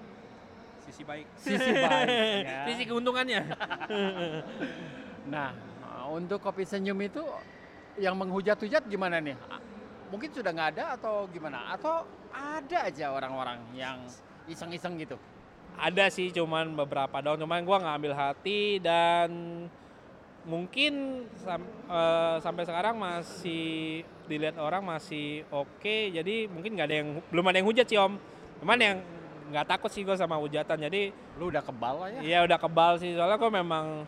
sisi 0.87 1.02
baik 1.04 1.26
sisi 1.37 1.70
baik. 1.74 2.09
ya. 2.48 2.62
sisi 2.64 2.83
keuntungannya 2.88 3.42
Nah 5.35 5.50
untuk 6.09 6.40
kopi 6.40 6.64
senyum 6.64 6.96
itu 7.02 7.20
yang 8.00 8.16
menghujat-hujat 8.16 8.87
gimana 8.88 9.18
nih? 9.20 9.37
Mungkin 10.09 10.30
sudah 10.33 10.54
nggak 10.54 10.70
ada 10.78 10.85
atau 10.96 11.26
gimana? 11.28 11.74
Atau 11.74 12.07
ada 12.33 12.78
aja 12.87 13.12
orang-orang 13.12 13.61
yang 13.76 13.98
iseng-iseng 14.46 14.96
gitu? 14.96 15.18
ada 15.74 16.07
sih 16.07 16.30
cuman 16.30 16.70
beberapa 16.78 17.18
doang 17.18 17.42
cuman 17.42 17.66
gua 17.66 17.83
nggak 17.83 17.96
ambil 17.98 18.14
hati 18.14 18.78
dan 18.78 19.28
mungkin 20.44 21.24
sam- 21.40 21.72
eh, 21.88 22.37
sampai 22.40 22.64
sekarang 22.68 22.96
masih 22.96 24.04
dilihat 24.28 24.57
orang 24.61 24.85
masih 24.85 25.44
oke. 25.48 26.12
Jadi 26.12 26.48
mungkin 26.48 26.76
nggak 26.76 26.88
ada 26.88 26.96
yang 27.00 27.09
belum 27.33 27.44
ada 27.48 27.57
yang 27.61 27.68
hujat 27.68 27.87
sih 27.88 27.98
om. 28.00 28.16
Cuman 28.61 28.78
yang 28.80 28.98
nggak 29.52 29.66
takut 29.68 29.90
sih 29.92 30.04
gue 30.04 30.16
sama 30.16 30.37
hujatan. 30.40 30.78
Jadi 30.80 31.12
Lu 31.35 31.50
udah 31.50 31.66
kebal 31.66 31.94
lah 31.98 32.09
ya? 32.14 32.20
Iya 32.22 32.38
udah 32.46 32.59
kebal 32.61 32.92
sih. 33.02 33.11
Soalnya 33.16 33.37
gue 33.40 33.50
memang 33.50 34.07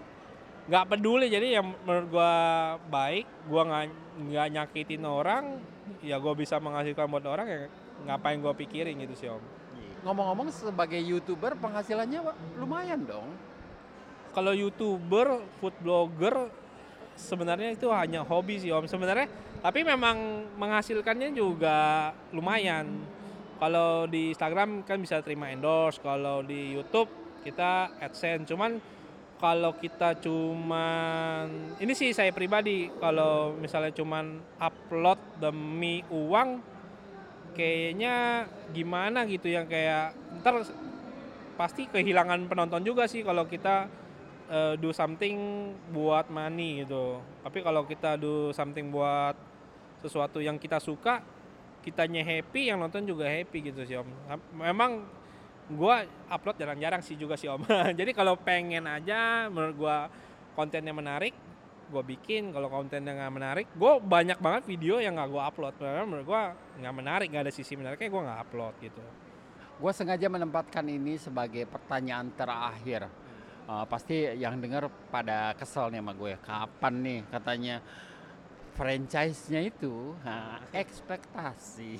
nggak 0.70 0.85
peduli. 0.92 1.27
Jadi 1.27 1.59
yang 1.59 1.75
menurut 1.85 2.09
gue 2.09 2.33
baik 2.88 3.27
gue 3.49 3.62
nggak 3.66 3.85
nggak 4.16 4.46
nyakitin 4.55 5.05
orang 5.05 5.44
ya 6.01 6.16
gue 6.16 6.35
bisa 6.37 6.57
menghasilkan 6.57 7.07
buat 7.09 7.27
orang 7.27 7.46
ya 7.49 7.61
ngapain 8.07 8.38
gue 8.38 8.53
pikirin 8.64 8.96
gitu 9.03 9.14
sih 9.16 9.29
om. 9.33 9.42
Ngomong-ngomong 10.07 10.55
sebagai 10.55 11.01
youtuber 11.03 11.59
penghasilannya 11.59 12.20
lumayan 12.62 13.03
dong. 13.03 13.27
Kalau 14.37 14.53
youtuber 14.53 15.40
food 15.57 15.72
blogger 15.81 16.53
sebenarnya 17.16 17.72
itu 17.72 17.88
hanya 17.88 18.20
hobi 18.20 18.61
sih 18.61 18.68
om. 18.68 18.85
Sebenarnya 18.85 19.33
tapi 19.64 19.81
memang 19.81 20.44
menghasilkannya 20.61 21.33
juga 21.33 22.12
lumayan. 22.37 22.85
Kalau 23.57 24.05
di 24.05 24.37
Instagram 24.37 24.85
kan 24.85 25.01
bisa 25.01 25.25
terima 25.25 25.49
endorse 25.49 25.96
kalau 26.05 26.44
di 26.44 26.77
YouTube 26.77 27.09
kita 27.40 27.96
AdSense. 27.96 28.44
Cuman 28.44 28.77
kalau 29.40 29.72
kita 29.81 30.20
cuman 30.20 31.77
ini 31.81 31.96
sih 31.96 32.12
saya 32.12 32.29
pribadi 32.37 32.92
kalau 33.01 33.57
misalnya 33.57 33.96
cuman 33.96 34.37
upload 34.61 35.40
demi 35.40 36.05
uang 36.12 36.61
kayaknya 37.57 38.44
gimana 38.77 39.25
gitu 39.25 39.49
yang 39.49 39.64
kayak 39.64 40.12
ntar 40.44 40.61
pasti 41.57 41.88
kehilangan 41.88 42.44
penonton 42.49 42.85
juga 42.85 43.09
sih 43.09 43.25
kalau 43.25 43.49
kita 43.49 43.88
eh, 44.51 44.75
do 44.79 44.91
something 44.91 45.37
buat 45.91 46.31
money 46.31 46.85
gitu. 46.85 47.21
Tapi 47.43 47.63
kalau 47.63 47.83
kita 47.87 48.19
do 48.19 48.51
something 48.55 48.91
buat 48.91 49.37
sesuatu 50.03 50.39
yang 50.39 50.61
kita 50.61 50.79
suka, 50.79 51.23
kitanya 51.83 52.23
happy, 52.23 52.71
yang 52.71 52.83
nonton 52.83 53.07
juga 53.07 53.27
happy 53.27 53.71
gitu 53.73 53.83
sih 53.87 53.97
om. 53.99 54.09
Memang 54.59 55.07
gua 55.71 56.07
upload 56.31 56.59
jarang-jarang 56.59 57.03
sih 57.03 57.15
juga 57.15 57.39
sih 57.39 57.47
om. 57.47 57.63
Jadi 57.99 58.11
kalau 58.15 58.35
pengen 58.35 58.87
aja 58.87 59.47
menurut 59.47 59.77
gua 59.79 59.97
kontennya 60.59 60.95
menarik, 60.95 61.35
gua 61.91 62.03
bikin. 62.03 62.51
Kalau 62.51 62.67
kontennya 62.67 63.15
nggak 63.15 63.35
menarik, 63.35 63.67
gua 63.79 64.03
banyak 64.03 64.39
banget 64.43 64.63
video 64.67 64.99
yang 64.99 65.15
nggak 65.15 65.31
gua 65.31 65.43
upload. 65.51 65.75
Karena 65.79 66.03
menurut 66.03 66.27
gua 66.27 66.55
nggak 66.79 66.95
menarik, 66.95 67.27
nggak 67.31 67.45
ada 67.47 67.55
sisi 67.55 67.79
menariknya, 67.79 68.09
gua 68.11 68.23
nggak 68.27 68.41
upload 68.47 68.75
gitu. 68.83 69.05
Gue 69.77 69.93
sengaja 69.93 70.33
menempatkan 70.33 70.89
ini 70.89 71.21
sebagai 71.21 71.69
pertanyaan 71.69 72.33
terakhir. 72.33 73.13
Uh, 73.67 73.83
pasti 73.91 74.31
yang 74.39 74.63
dengar 74.63 74.87
pada 75.11 75.51
kesel 75.59 75.91
nih 75.91 75.99
sama 75.99 76.15
gue. 76.15 76.33
Kapan 76.39 76.95
nih 77.03 77.21
katanya 77.35 77.77
franchise-nya 78.79 79.61
itu 79.67 80.15
nah, 80.23 80.63
ekspektasi. 80.71 81.91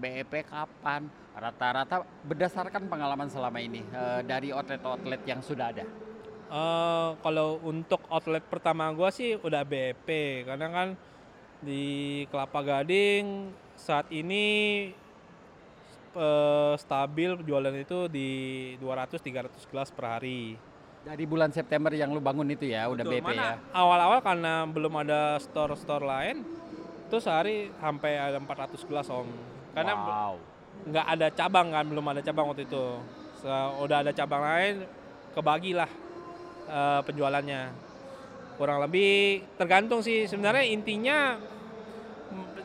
BEP 0.00 0.32
kapan? 0.46 1.10
Rata-rata 1.34 2.06
berdasarkan 2.22 2.86
pengalaman 2.86 3.26
selama 3.26 3.58
ini 3.58 3.82
uh, 3.90 4.22
dari 4.22 4.54
outlet-outlet 4.54 5.26
yang 5.26 5.42
sudah 5.42 5.74
ada. 5.74 5.82
Eh, 6.54 7.10
kalau 7.18 7.58
untuk 7.66 8.04
outlet 8.06 8.46
pertama 8.46 8.86
gua 8.94 9.10
sih 9.10 9.34
udah 9.34 9.66
BEP 9.66 10.06
karena 10.46 10.68
kan 10.70 10.88
di 11.58 12.22
Kelapa 12.30 12.62
Gading 12.62 13.50
saat 13.74 14.06
ini 14.14 14.86
eh, 16.14 16.74
stabil 16.78 17.30
jualan 17.42 17.74
itu 17.74 18.06
di 18.08 18.30
200-300 18.78 19.70
gelas 19.70 19.88
per 19.90 20.18
hari. 20.18 20.56
Dari 21.04 21.24
bulan 21.28 21.52
September 21.52 21.92
yang 21.92 22.16
lu 22.16 22.22
bangun 22.22 22.48
itu 22.48 22.64
ya, 22.64 22.88
udah 22.88 23.04
Betul, 23.04 23.20
BP 23.20 23.28
mana 23.28 23.44
ya. 23.44 23.54
Awal-awal 23.76 24.18
karena 24.24 24.64
belum 24.64 24.94
ada 25.04 25.36
store-store 25.36 26.04
lain, 26.08 26.40
itu 27.04 27.16
sehari 27.20 27.68
sampai 27.76 28.16
ada 28.16 28.40
400 28.40 28.88
gelas 28.88 29.06
om. 29.12 29.28
Karena 29.76 29.92
wow. 30.00 30.34
nggak 30.88 31.06
ada 31.18 31.26
cabang 31.28 31.68
kan, 31.76 31.84
belum 31.84 32.04
ada 32.08 32.20
cabang 32.24 32.48
waktu 32.48 32.64
itu. 32.64 32.84
Se- 33.44 33.72
udah 33.84 34.00
ada 34.00 34.16
cabang 34.16 34.40
lain, 34.40 34.74
kebagilah 35.36 35.90
eh, 36.72 37.00
penjualannya. 37.04 37.62
Kurang 38.56 38.80
lebih 38.86 39.44
tergantung 39.60 40.00
sih 40.00 40.24
sebenarnya 40.24 40.64
intinya 40.64 41.36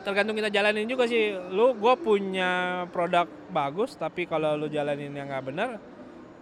tergantung 0.02 0.36
kita 0.36 0.50
jalanin 0.52 0.86
juga 0.88 1.04
sih. 1.06 1.32
Lu 1.52 1.76
gue 1.76 1.94
punya 2.00 2.84
produk 2.90 3.28
bagus 3.50 3.94
tapi 3.94 4.24
kalau 4.24 4.56
lu 4.56 4.66
jalanin 4.66 5.12
yang 5.12 5.28
nggak 5.28 5.44
bener 5.46 5.70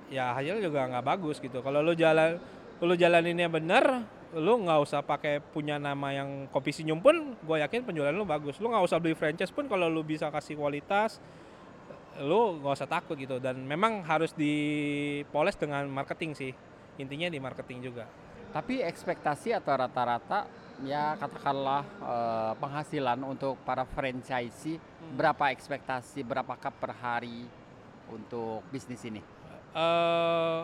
ya 0.09 0.33
hasilnya 0.33 0.65
juga 0.65 0.89
nggak 0.89 1.05
bagus 1.05 1.37
gitu. 1.39 1.61
Kalau 1.61 1.85
lu 1.85 1.93
jalan 1.93 2.41
lu 2.79 2.95
jalaninnya 2.95 3.51
bener, 3.51 4.07
lu 4.39 4.53
nggak 4.63 4.79
usah 4.85 5.01
pakai 5.03 5.43
punya 5.43 5.81
nama 5.83 6.15
yang 6.15 6.47
kopi 6.53 6.71
senyum 6.71 7.03
pun, 7.03 7.35
gue 7.35 7.57
yakin 7.59 7.83
penjualan 7.83 8.15
lu 8.15 8.23
bagus. 8.23 8.61
Lu 8.63 8.71
nggak 8.71 8.85
usah 8.87 8.99
beli 9.03 9.19
franchise 9.19 9.51
pun 9.51 9.67
kalau 9.67 9.91
lu 9.91 10.07
bisa 10.07 10.31
kasih 10.31 10.55
kualitas, 10.55 11.19
lu 12.23 12.63
nggak 12.63 12.75
usah 12.79 12.89
takut 12.89 13.19
gitu. 13.19 13.43
Dan 13.43 13.67
memang 13.67 14.07
harus 14.07 14.31
dipoles 14.37 15.59
dengan 15.59 15.85
marketing 15.91 16.33
sih. 16.39 16.53
Intinya 16.99 17.27
di 17.31 17.39
marketing 17.43 17.91
juga. 17.91 18.07
Tapi 18.55 18.81
ekspektasi 18.81 19.53
atau 19.53 19.75
rata-rata 19.77 20.49
ya 20.85 21.19
katakanlah 21.19 21.83
eh, 21.85 22.53
penghasilan 22.59 23.19
untuk 23.27 23.59
para 23.67 23.83
franchisee 23.83 24.79
berapa 25.15 25.51
ekspektasi 25.51 26.23
berapa 26.23 26.55
cup 26.59 26.75
per 26.79 26.93
hari 26.99 27.47
untuk 28.09 28.65
bisnis 28.71 29.03
ini? 29.05 29.21
eh 29.77 30.61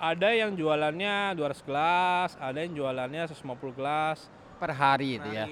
ada 0.00 0.32
yang 0.32 0.56
jualannya 0.56 1.36
200 1.36 1.68
gelas, 1.68 2.32
ada 2.40 2.56
yang 2.64 2.72
jualannya 2.72 3.28
150 3.28 3.76
gelas. 3.76 4.32
Per 4.56 4.72
hari 4.72 5.20
itu 5.20 5.28
ya. 5.28 5.44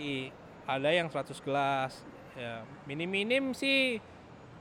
Ada 0.64 0.88
yang 0.88 1.12
100 1.12 1.36
gelas. 1.44 2.00
Ya, 2.32 2.64
minim-minim 2.88 3.52
sih 3.52 4.00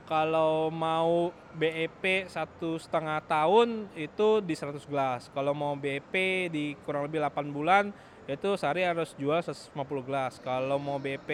kalau 0.04 0.68
mau 0.68 1.32
BEP 1.56 2.28
satu 2.28 2.76
setengah 2.76 3.24
tahun 3.24 3.88
itu 3.96 4.44
di 4.44 4.52
100 4.52 4.84
gelas. 4.84 5.32
Kalau 5.32 5.56
mau 5.56 5.72
BEP 5.72 6.12
di 6.52 6.76
kurang 6.84 7.08
lebih 7.08 7.24
8 7.24 7.48
bulan 7.48 7.88
itu 8.28 8.60
sehari 8.60 8.84
harus 8.84 9.16
jual 9.16 9.40
150 9.40 9.72
gelas. 10.04 10.36
Kalau 10.44 10.76
mau 10.76 11.00
BEP 11.00 11.30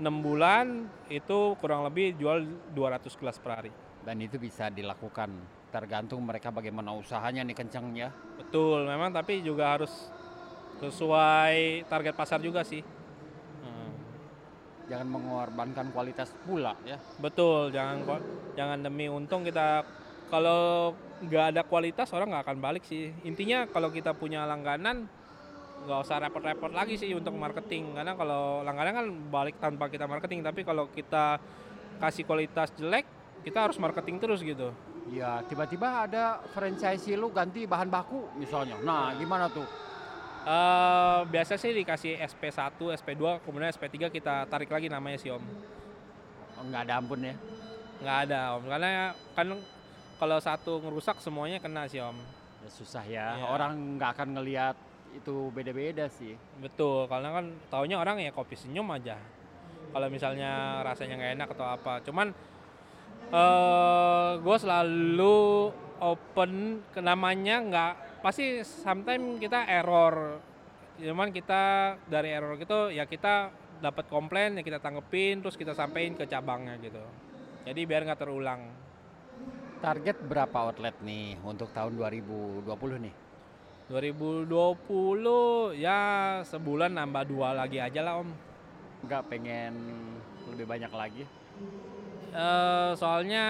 6 0.00 0.08
bulan 0.24 0.88
itu 1.12 1.52
kurang 1.60 1.84
lebih 1.84 2.16
jual 2.16 2.48
200 2.72 3.12
gelas 3.20 3.36
per 3.36 3.52
hari. 3.60 3.72
Dan 4.00 4.24
itu 4.24 4.40
bisa 4.40 4.72
dilakukan 4.72 5.28
tergantung 5.68 6.24
mereka 6.24 6.48
bagaimana 6.48 6.96
usahanya 6.96 7.44
nih 7.44 7.52
kencangnya. 7.52 8.08
Betul, 8.40 8.88
memang 8.88 9.12
tapi 9.12 9.44
juga 9.44 9.76
harus 9.76 9.92
sesuai 10.80 11.84
target 11.92 12.16
pasar 12.16 12.40
juga 12.40 12.64
sih. 12.64 12.80
Hmm, 13.60 13.92
Jangan 14.88 15.12
mengorbankan 15.12 15.92
kualitas 15.92 16.32
pula 16.48 16.72
ya. 16.88 16.96
Betul, 17.20 17.68
jangan 17.68 18.24
jangan 18.56 18.80
demi 18.80 19.12
untung 19.12 19.44
kita 19.44 19.84
kalau 20.32 20.96
nggak 21.20 21.44
ada 21.52 21.62
kualitas 21.68 22.08
orang 22.16 22.32
nggak 22.32 22.44
akan 22.48 22.58
balik 22.64 22.88
sih. 22.88 23.12
Intinya 23.28 23.68
kalau 23.68 23.92
kita 23.92 24.16
punya 24.16 24.48
langganan 24.48 25.17
nggak 25.88 26.04
usah 26.04 26.20
repot-repot 26.20 26.68
lagi 26.76 27.00
sih 27.00 27.16
untuk 27.16 27.32
marketing 27.32 27.96
karena 27.96 28.12
kalau 28.12 28.60
langganan 28.60 28.92
kan 28.92 29.06
balik 29.32 29.56
tanpa 29.56 29.88
kita 29.88 30.04
marketing 30.04 30.44
tapi 30.44 30.60
kalau 30.60 30.84
kita 30.92 31.40
kasih 31.96 32.28
kualitas 32.28 32.68
jelek 32.76 33.08
kita 33.40 33.64
harus 33.64 33.80
marketing 33.80 34.20
terus 34.20 34.44
gitu. 34.44 34.68
Ya 35.08 35.40
tiba-tiba 35.48 36.04
ada 36.04 36.44
franchisee 36.52 37.16
lu 37.16 37.32
ganti 37.32 37.64
bahan 37.64 37.88
baku 37.88 38.28
misalnya. 38.36 38.76
Nah 38.84 39.16
gimana 39.16 39.48
tuh? 39.48 39.64
Eh 40.44 41.20
biasa 41.32 41.56
sih 41.56 41.72
dikasih 41.72 42.20
SP1, 42.20 42.76
SP2, 42.76 43.40
kemudian 43.40 43.72
SP3 43.72 44.12
kita 44.12 44.44
tarik 44.52 44.68
lagi 44.68 44.92
namanya 44.92 45.16
sih 45.16 45.32
Om. 45.32 45.44
Nggak 46.68 46.82
ada 46.84 46.94
ampun 47.00 47.24
ya. 47.24 47.36
nggak 47.98 48.18
ada 48.30 48.54
om 48.54 48.62
karena 48.62 49.10
kan 49.34 49.58
kalau 50.22 50.38
satu 50.38 50.78
ngerusak 50.78 51.18
semuanya 51.18 51.58
kena 51.58 51.90
sih 51.90 51.98
om 51.98 52.14
Ya 52.62 52.70
susah 52.70 53.04
ya. 53.06 53.26
Iya. 53.38 53.46
Orang 53.50 53.98
nggak 53.98 54.10
akan 54.18 54.28
ngelihat 54.38 54.76
itu 55.16 55.48
beda-beda 55.54 56.08
sih. 56.12 56.36
betul 56.58 57.08
karena 57.08 57.40
kan 57.40 57.46
taunya 57.72 57.96
orang 58.00 58.20
ya 58.20 58.32
kopi 58.34 58.56
senyum 58.58 58.88
aja. 58.92 59.16
Kalau 59.88 60.08
misalnya 60.12 60.84
rasanya 60.84 61.14
nggak 61.16 61.34
enak 61.40 61.48
atau 61.56 61.66
apa. 61.66 61.92
Cuman 62.04 62.28
eh 63.28 64.30
gue 64.40 64.56
selalu 64.56 65.72
open 66.00 66.82
ke 66.94 67.00
namanya 67.02 67.56
nggak 67.60 67.92
pasti 68.24 68.62
sometimes 68.64 69.40
kita 69.40 69.64
error. 69.68 70.40
Cuman 70.98 71.30
kita 71.30 71.94
dari 72.10 72.34
error 72.34 72.58
gitu 72.58 72.90
ya 72.90 73.06
kita 73.06 73.52
dapat 73.78 74.10
komplain 74.10 74.58
ya 74.58 74.62
kita 74.66 74.82
tanggepin 74.82 75.38
terus 75.38 75.54
kita 75.54 75.72
sampein 75.72 76.18
ke 76.18 76.26
cabangnya 76.26 76.74
gitu. 76.82 77.02
Jadi 77.64 77.80
biar 77.86 78.02
nggak 78.08 78.20
terulang. 78.20 78.62
Target 79.78 80.18
berapa 80.26 80.56
outlet 80.66 80.98
nih 81.06 81.38
untuk 81.46 81.70
tahun 81.70 81.94
2020 81.94 82.66
nih? 83.06 83.27
2020 83.88 85.80
ya 85.80 86.00
sebulan 86.44 86.92
nambah 86.92 87.24
dua 87.24 87.56
lagi 87.56 87.80
aja 87.80 88.04
lah 88.04 88.20
om. 88.20 88.28
Nggak 89.08 89.22
pengen 89.32 89.74
lebih 90.52 90.68
banyak 90.68 90.92
lagi? 90.92 91.24
Eh, 92.36 92.90
soalnya 93.00 93.46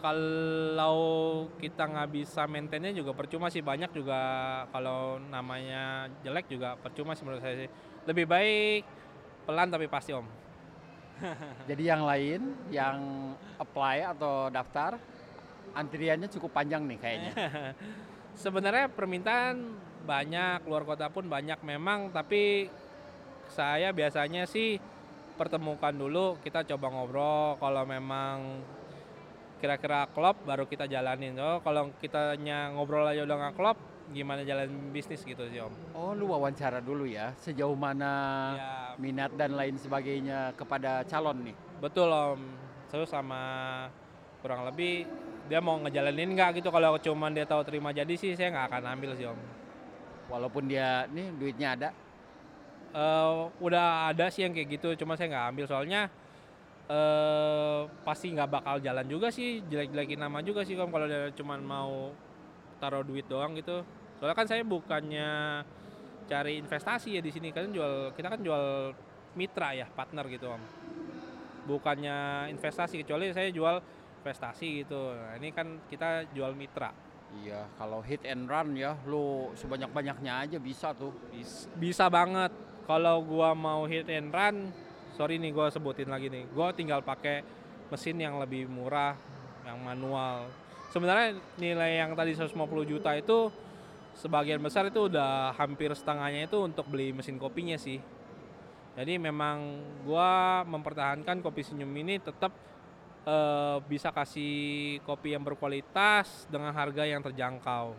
kalau 0.00 1.44
kita 1.60 1.84
nggak 1.84 2.08
bisa 2.08 2.48
maintainnya 2.48 2.96
juga 2.96 3.12
percuma 3.12 3.52
sih 3.52 3.60
banyak 3.60 3.92
juga 3.92 4.20
kalau 4.72 5.20
namanya 5.28 6.08
jelek 6.24 6.48
juga 6.48 6.72
percuma 6.80 7.12
sih 7.12 7.20
menurut 7.28 7.44
saya 7.44 7.68
sih 7.68 7.70
lebih 8.08 8.24
baik 8.24 8.88
pelan 9.44 9.68
tapi 9.68 9.84
pasti 9.92 10.16
om 10.16 10.24
Jadi 11.68 11.82
yang 11.84 12.02
lain 12.08 12.40
yang 12.72 12.96
apply 13.60 14.08
atau 14.16 14.48
daftar 14.48 14.96
antriannya 15.76 16.32
cukup 16.32 16.50
panjang 16.50 16.82
nih 16.88 16.98
kayaknya. 16.98 17.32
sebenarnya 18.40 18.88
permintaan 18.88 19.76
banyak 20.08 20.64
luar 20.64 20.88
kota 20.88 21.12
pun 21.12 21.28
banyak 21.28 21.60
memang 21.60 22.08
tapi 22.08 22.72
saya 23.52 23.92
biasanya 23.92 24.48
sih 24.48 24.80
pertemukan 25.36 25.92
dulu 25.92 26.40
kita 26.40 26.64
coba 26.64 26.86
ngobrol. 26.88 27.60
Kalau 27.60 27.84
memang 27.84 28.60
kira-kira 29.60 30.08
klop 30.12 30.40
baru 30.48 30.64
kita 30.64 30.88
jalanin. 30.88 31.36
Oh 31.36 31.60
kalau 31.60 31.92
kitanya 32.00 32.72
ngobrol 32.72 33.04
aja 33.04 33.28
udah 33.28 33.36
nggak 33.36 33.56
klop 33.60 33.76
gimana 34.10 34.42
jalan 34.42 34.90
bisnis 34.90 35.22
gitu 35.22 35.46
sih 35.46 35.62
om? 35.62 35.70
Oh, 35.94 36.10
lu 36.18 36.26
wawancara 36.34 36.82
dulu 36.82 37.06
ya, 37.06 37.30
sejauh 37.38 37.78
mana 37.78 38.12
ya. 38.58 38.74
minat 38.98 39.30
dan 39.38 39.54
lain 39.54 39.78
sebagainya 39.78 40.50
kepada 40.58 41.06
calon 41.06 41.46
nih. 41.46 41.56
betul 41.78 42.10
om. 42.10 42.40
Terus 42.90 43.06
sama 43.06 43.86
kurang 44.42 44.66
lebih 44.66 45.06
dia 45.50 45.58
mau 45.58 45.76
ngejalanin 45.82 46.30
nggak 46.38 46.62
gitu? 46.62 46.70
Kalau 46.70 46.94
cuman 47.02 47.34
dia 47.34 47.42
tahu 47.42 47.66
terima 47.66 47.90
jadi 47.90 48.14
sih 48.14 48.38
saya 48.38 48.54
nggak 48.54 48.66
akan 48.70 48.82
ambil 48.94 49.10
sih 49.18 49.26
om. 49.26 49.38
Walaupun 50.30 50.70
dia 50.70 51.10
nih 51.10 51.34
duitnya 51.34 51.68
ada, 51.74 51.90
Eh, 52.90 53.34
udah 53.62 54.10
ada 54.10 54.26
sih 54.34 54.42
yang 54.42 54.50
kayak 54.50 54.68
gitu 54.80 54.98
cuma 54.98 55.14
saya 55.14 55.30
nggak 55.30 55.46
ambil. 55.54 55.66
Soalnya 55.70 56.10
eh 56.90 57.80
pasti 58.02 58.34
nggak 58.34 58.50
bakal 58.50 58.76
jalan 58.82 59.06
juga 59.06 59.30
sih 59.30 59.62
jelek-jelekin 59.70 60.18
nama 60.18 60.42
juga 60.42 60.66
sih 60.66 60.74
om 60.74 60.90
kalau 60.90 61.06
dia 61.06 61.30
cuman 61.38 61.62
mau 61.62 62.10
taruh 62.82 63.06
duit 63.06 63.26
doang 63.30 63.54
gitu. 63.54 63.86
Soalnya 64.18 64.34
kan 64.34 64.46
saya 64.50 64.66
bukannya 64.66 65.62
cari 66.26 66.58
investasi 66.58 67.18
ya 67.18 67.22
di 67.22 67.30
sini 67.30 67.54
kan 67.54 67.70
jual 67.70 68.10
kita 68.18 68.26
kan 68.34 68.40
jual 68.42 68.90
mitra 69.38 69.70
ya 69.70 69.86
partner 69.86 70.26
gitu 70.26 70.50
om. 70.50 70.62
Bukannya 71.70 72.50
investasi 72.50 73.06
kecuali 73.06 73.30
saya 73.30 73.54
jual 73.54 73.78
investasi 74.20 74.84
gitu. 74.84 75.16
Nah 75.16 75.40
ini 75.40 75.48
kan 75.50 75.80
kita 75.88 76.28
jual 76.36 76.52
mitra. 76.52 76.92
Iya 77.40 77.64
kalau 77.80 78.04
hit 78.04 78.20
and 78.28 78.44
run 78.44 78.76
ya, 78.76 78.94
lu 79.08 79.48
sebanyak-banyaknya 79.56 80.32
aja 80.44 80.58
bisa 80.60 80.92
tuh. 80.92 81.16
Bis- 81.32 81.66
bisa 81.80 82.12
banget. 82.12 82.52
Kalau 82.84 83.24
gua 83.24 83.56
mau 83.56 83.88
hit 83.88 84.06
and 84.12 84.28
run 84.28 84.68
sorry 85.16 85.40
nih 85.40 85.50
gua 85.56 85.72
sebutin 85.72 86.12
lagi 86.12 86.28
nih. 86.28 86.44
Gua 86.52 86.76
tinggal 86.76 87.00
pakai 87.00 87.40
mesin 87.88 88.20
yang 88.20 88.36
lebih 88.36 88.68
murah 88.68 89.16
yang 89.64 89.80
manual. 89.80 90.52
Sebenarnya 90.90 91.38
nilai 91.56 92.02
yang 92.02 92.12
tadi 92.18 92.34
150 92.34 92.50
juta 92.84 93.14
itu 93.14 93.48
sebagian 94.18 94.58
besar 94.58 94.90
itu 94.90 95.06
udah 95.06 95.54
hampir 95.54 95.94
setengahnya 95.94 96.50
itu 96.50 96.58
untuk 96.60 96.90
beli 96.90 97.14
mesin 97.14 97.38
kopinya 97.38 97.78
sih. 97.78 98.02
Jadi 98.98 99.22
memang 99.22 99.80
gua 100.02 100.60
mempertahankan 100.66 101.46
kopi 101.46 101.62
senyum 101.62 101.94
ini 101.94 102.18
tetap 102.18 102.50
eh, 103.26 103.78
bisa 103.84 104.08
kasih 104.10 104.98
kopi 105.04 105.32
yang 105.34 105.44
berkualitas 105.44 106.46
dengan 106.48 106.72
harga 106.72 107.04
yang 107.04 107.20
terjangkau 107.20 107.92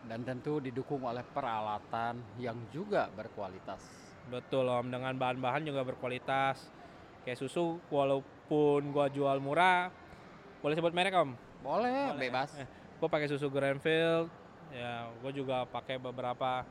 Dan 0.00 0.24
tentu 0.24 0.58
didukung 0.64 1.04
oleh 1.04 1.20
peralatan 1.22 2.18
yang 2.40 2.56
juga 2.72 3.12
berkualitas. 3.12 3.84
Betul 4.32 4.66
om, 4.66 4.88
dengan 4.88 5.12
bahan-bahan 5.12 5.60
juga 5.60 5.84
berkualitas. 5.84 6.72
Kayak 7.22 7.36
susu, 7.36 7.76
walaupun 7.92 8.96
gua 8.96 9.12
jual 9.12 9.36
murah, 9.44 9.92
boleh 10.64 10.74
sebut 10.74 10.96
merek 10.96 11.12
om? 11.14 11.36
Boleh, 11.60 12.16
Boleh. 12.16 12.32
bebas. 12.32 12.56
Eh, 12.56 12.66
Gua 12.96 13.12
pakai 13.12 13.28
susu 13.28 13.52
Grandfield, 13.52 14.28
ya 14.72 15.08
gue 15.20 15.32
juga 15.36 15.64
pakai 15.68 16.00
beberapa 16.00 16.64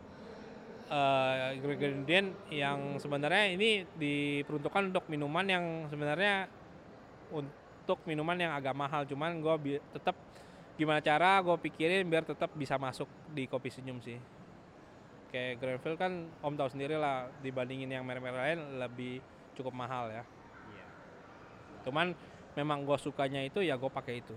eh, 0.90 1.58
ingredient 1.58 2.34
yang 2.50 2.98
sebenarnya 2.98 3.54
ini 3.54 3.86
diperuntukkan 3.94 4.90
untuk 4.90 5.06
minuman 5.06 5.46
yang 5.46 5.66
sebenarnya 5.90 6.50
untuk 7.30 7.98
minuman 8.06 8.38
yang 8.38 8.52
agak 8.54 8.74
mahal, 8.74 9.06
cuman 9.06 9.40
gue 9.42 9.78
tetap 9.94 10.14
gimana 10.80 11.04
cara 11.04 11.44
gue 11.44 11.56
pikirin 11.60 12.08
biar 12.08 12.24
tetap 12.24 12.56
bisa 12.56 12.80
masuk 12.80 13.10
di 13.36 13.50
kopi 13.50 13.68
senyum 13.68 14.00
sih. 14.00 14.16
Kayak 15.30 15.62
Grandfield 15.62 15.98
kan 16.00 16.26
om 16.42 16.56
tahu 16.58 16.74
sendiri 16.74 16.98
lah 16.98 17.30
dibandingin 17.44 17.92
yang 17.92 18.02
merek-merek 18.08 18.40
lain 18.40 18.60
lebih 18.82 19.22
cukup 19.54 19.76
mahal 19.76 20.10
ya. 20.10 20.24
Cuman 21.86 22.16
memang 22.58 22.84
gue 22.84 22.98
sukanya 22.98 23.44
itu 23.46 23.62
ya 23.62 23.78
gue 23.78 23.92
pakai 23.92 24.24
itu. 24.24 24.36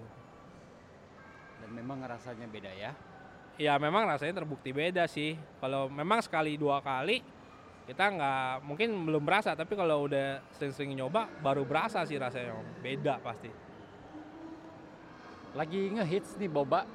Dan 1.62 1.70
memang 1.72 2.02
rasanya 2.05 2.44
beda 2.50 2.70
ya. 2.74 2.92
Ya 3.61 3.78
memang 3.78 4.05
rasanya 4.09 4.42
terbukti 4.42 4.74
beda 4.74 5.07
sih. 5.07 5.38
Kalau 5.62 5.87
memang 5.88 6.20
sekali 6.20 6.59
dua 6.59 6.83
kali 6.83 7.22
kita 7.83 8.05
nggak 8.09 8.62
mungkin 8.62 8.95
belum 9.03 9.23
berasa 9.23 9.53
tapi 9.53 9.75
kalau 9.75 10.07
udah 10.07 10.38
sering-sering 10.55 10.95
nyoba 10.95 11.27
baru 11.40 11.66
berasa 11.66 12.07
sih 12.07 12.14
rasanya 12.14 12.55
Om. 12.55 12.66
beda 12.79 13.18
pasti. 13.18 13.51
Lagi 15.53 15.92
ngehits 15.92 16.38
nih 16.38 16.49
boba. 16.49 16.87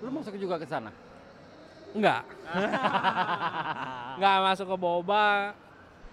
Lu 0.00 0.10
masuk 0.10 0.34
juga 0.34 0.56
ke 0.56 0.66
sana? 0.66 0.90
Enggak. 1.92 2.24
Nggak 4.18 4.36
masuk 4.42 4.66
ke 4.66 4.76
boba. 4.76 5.52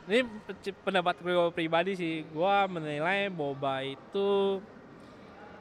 Ini 0.08 0.24
pe- 0.24 0.78
pendapat 0.84 1.20
gue 1.20 1.52
pribadi 1.52 1.92
sih. 1.94 2.24
Gua 2.30 2.64
menilai 2.66 3.28
boba 3.28 3.82
itu 3.82 4.60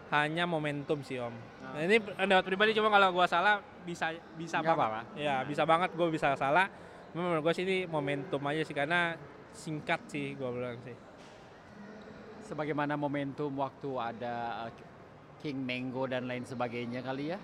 hanya 0.09 0.47
momentum 0.47 1.03
sih 1.03 1.19
om. 1.19 1.35
Nah, 1.67 1.83
ini 1.83 1.99
pendapat 1.99 2.47
pribadi 2.47 2.71
cuma 2.73 2.87
kalau 2.87 3.11
gua 3.11 3.27
salah 3.27 3.59
bisa 3.83 4.15
bisa 4.39 4.63
Nggak 4.63 4.77
banget. 4.77 5.05
apa-apa. 5.07 5.19
Ya 5.19 5.37
bisa 5.43 5.63
banget 5.67 5.91
gue 5.95 6.09
bisa 6.11 6.35
salah. 6.35 6.67
Menurut 7.17 7.41
gue 7.49 7.53
sih 7.57 7.65
ini 7.65 7.79
momentum 7.89 8.45
aja 8.45 8.61
sih 8.61 8.77
karena 8.77 9.17
singkat 9.57 10.05
sih 10.13 10.37
gue 10.37 10.49
bilang 10.53 10.77
sih. 10.85 10.93
Sebagaimana 12.45 12.93
momentum 13.01 13.49
waktu 13.57 13.89
ada 13.97 14.69
uh, 14.69 14.71
King 15.41 15.65
Mango 15.65 16.05
dan 16.05 16.29
lain 16.29 16.45
sebagainya 16.45 17.01
kali 17.01 17.33
ya. 17.33 17.41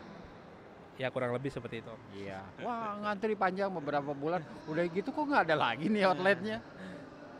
Ya 1.01 1.09
kurang 1.09 1.33
lebih 1.33 1.49
seperti 1.49 1.81
itu. 1.81 1.95
Iya. 2.13 2.45
Wah 2.61 3.01
ngantri 3.01 3.33
panjang 3.33 3.73
beberapa 3.73 4.13
bulan. 4.13 4.45
Udah 4.69 4.85
gitu 4.93 5.09
kok 5.09 5.25
nggak 5.25 5.49
ada 5.49 5.57
lagi 5.57 5.89
nih 5.89 6.05
outletnya. 6.05 6.61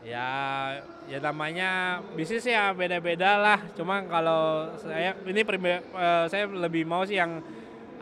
Ya, 0.03 0.27
ya 1.07 1.21
namanya 1.23 2.01
bisnis 2.17 2.43
ya 2.43 2.73
beda-beda 2.73 3.39
lah. 3.39 3.59
Cuma 3.77 4.03
kalau 4.09 4.73
saya 4.81 5.15
ini 5.23 5.45
pribe- 5.45 5.85
eh, 5.85 6.25
saya 6.27 6.49
lebih 6.49 6.83
mau 6.83 7.05
sih 7.07 7.15
yang 7.15 7.39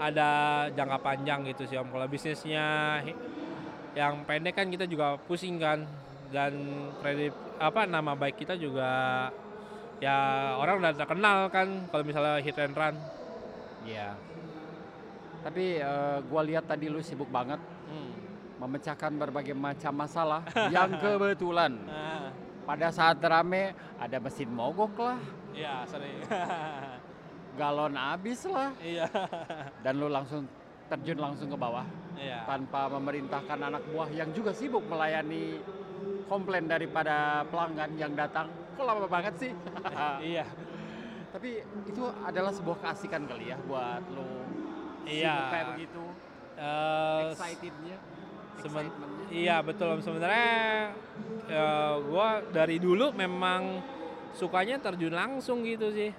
ada 0.01 0.65
jangka 0.73 0.97
panjang 0.97 1.45
gitu 1.51 1.67
sih 1.69 1.77
om. 1.77 1.85
Kalau 1.93 2.07
bisnisnya 2.09 2.97
yang 3.91 4.23
pendek 4.23 4.55
kan 4.55 4.67
kita 4.67 4.85
juga 4.85 5.19
pusing 5.21 5.59
kan 5.59 5.83
dan 6.31 6.53
kredit 6.99 7.35
apa 7.59 7.83
nama 7.83 8.15
baik 8.15 8.39
kita 8.39 8.55
juga 8.55 9.27
ya 9.99 10.15
orang 10.55 10.79
udah 10.79 10.93
terkenal 10.95 11.37
kan 11.47 11.67
kalau 11.87 12.03
misalnya 12.03 12.39
hit 12.39 12.55
and 12.55 12.73
run. 12.73 12.95
Iya. 13.83 14.15
Tapi 15.41 15.81
uh, 15.81 16.21
gua 16.25 16.41
lihat 16.41 16.65
tadi 16.65 16.85
lu 16.85 17.01
sibuk 17.01 17.27
banget 17.27 17.59
memecahkan 18.61 19.09
berbagai 19.17 19.57
macam 19.57 19.89
masalah 19.97 20.45
yang 20.75 20.93
kebetulan 21.01 21.81
Ah, 21.89 22.29
pada 22.61 22.93
saat 22.93 23.17
rame 23.17 23.73
ada 23.97 24.21
mesin 24.21 24.53
mogok 24.53 25.01
lah, 25.01 25.17
Iya 25.49 25.81
sering. 25.89 26.21
galon 27.57 27.97
habis 27.97 28.45
lah, 28.45 28.69
Iya. 28.77 29.09
dan 29.81 29.97
lu 29.97 30.05
langsung 30.07 30.45
terjun 30.87 31.17
langsung 31.17 31.49
ke 31.49 31.57
bawah 31.57 31.81
Iya. 32.13 32.43
tanpa 32.43 32.91
memerintahkan 32.91 33.59
anak 33.61 33.83
buah 33.87 34.09
yang 34.09 34.29
juga 34.31 34.51
sibuk 34.51 34.83
melayani 34.83 35.59
komplain 36.25 36.65
daripada 36.65 37.43
pelanggan 37.47 37.91
yang 37.95 38.13
datang. 38.13 38.47
Kok 38.73 38.83
lama 38.83 39.05
banget 39.05 39.33
sih? 39.37 39.51
Iya. 40.31 40.45
Tapi 41.31 41.49
itu 41.85 42.03
adalah 42.21 42.51
sebuah 42.51 42.77
keasikan 42.79 43.23
kali 43.23 43.49
ya 43.49 43.57
buat 43.61 44.03
lu 44.09 44.27
Iya. 45.03 45.33
sibuk 45.33 45.47
kayak 45.49 45.67
begitu, 45.73 46.03
Eh, 46.53 47.31
excitednya, 47.31 47.97
Semen- 48.59 48.93
iya 49.33 49.57
betul 49.59 49.89
Om. 49.89 49.99
sebenarnya 49.99 50.93
eh, 51.47 51.93
gua 52.05 52.43
dari 52.45 52.77
dulu 52.77 53.09
memang 53.11 53.81
sukanya 54.31 54.77
terjun 54.77 55.09
langsung 55.11 55.63
gitu 55.63 55.89
sih 55.89 56.13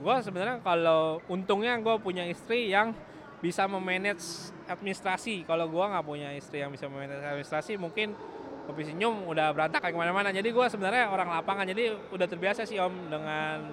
gua 0.00 0.18
sebenarnya 0.18 0.58
kalau 0.58 1.20
untungnya 1.26 1.76
gua 1.78 1.98
punya 1.98 2.24
istri 2.24 2.66
yang 2.66 2.96
bisa 3.44 3.68
memanage 3.68 4.48
administrasi. 4.64 5.44
Kalau 5.44 5.68
gua 5.68 5.92
nggak 5.92 6.04
punya 6.08 6.32
istri 6.32 6.64
yang 6.64 6.72
bisa 6.72 6.88
memanage 6.88 7.20
administrasi 7.20 7.76
mungkin 7.76 8.16
kopi 8.64 8.88
senyum 8.88 9.28
udah 9.28 9.52
berantakan 9.52 9.92
ke 9.92 9.98
mana-mana. 10.00 10.32
Jadi 10.32 10.48
gua 10.48 10.72
sebenarnya 10.72 11.12
orang 11.12 11.28
lapangan 11.28 11.68
jadi 11.68 11.92
udah 12.08 12.24
terbiasa 12.24 12.64
sih 12.64 12.80
om 12.80 13.12
dengan 13.12 13.68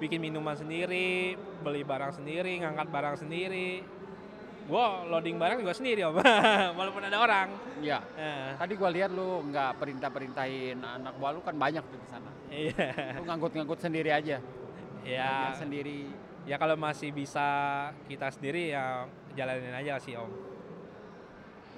bikin 0.00 0.16
minuman 0.16 0.56
sendiri 0.56 1.36
beli 1.60 1.84
barang 1.84 2.16
sendiri 2.16 2.64
ngangkat 2.64 2.88
barang 2.88 3.16
sendiri. 3.20 3.84
Gua 4.64 5.04
loading 5.04 5.36
barang 5.36 5.60
juga 5.60 5.76
sendiri 5.76 6.00
om 6.08 6.16
walaupun 6.80 7.04
ada 7.04 7.20
orang. 7.20 7.52
Iya. 7.84 8.00
Nah, 8.16 8.56
Tadi 8.56 8.72
gua 8.80 8.88
lihat 8.88 9.12
lu 9.12 9.44
nggak 9.52 9.76
perintah-perintahin 9.76 10.80
anak 10.80 11.20
buah 11.20 11.36
lu 11.36 11.44
kan 11.44 11.60
banyak 11.60 11.84
tuh 11.84 12.00
di 12.00 12.08
sana. 12.08 12.30
iya. 12.48 13.20
Lu 13.20 13.28
ngangkut-ngangkut 13.28 13.84
sendiri 13.84 14.08
aja. 14.16 14.40
ya 15.04 15.28
Biar 15.52 15.56
sendiri 15.60 16.08
ya 16.48 16.56
kalau 16.56 16.76
masih 16.76 17.12
bisa 17.12 17.46
kita 18.08 18.32
sendiri 18.32 18.72
ya 18.72 19.04
jalanin 19.36 19.74
aja 19.74 20.00
sih 20.00 20.16
om. 20.16 20.30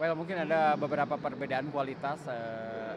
Well, 0.00 0.18
mungkin 0.18 0.48
ada 0.48 0.74
beberapa 0.74 1.14
perbedaan 1.14 1.70
kualitas 1.70 2.18
eh, 2.26 2.94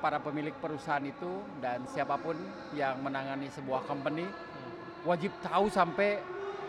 para 0.00 0.22
pemilik 0.22 0.54
perusahaan 0.56 1.02
itu 1.04 1.42
dan 1.60 1.84
siapa 1.88 2.16
pun 2.20 2.36
yang 2.72 3.00
menangani 3.02 3.50
sebuah 3.52 3.84
company 3.84 4.24
wajib 5.06 5.32
tahu 5.40 5.70
sampai 5.70 6.18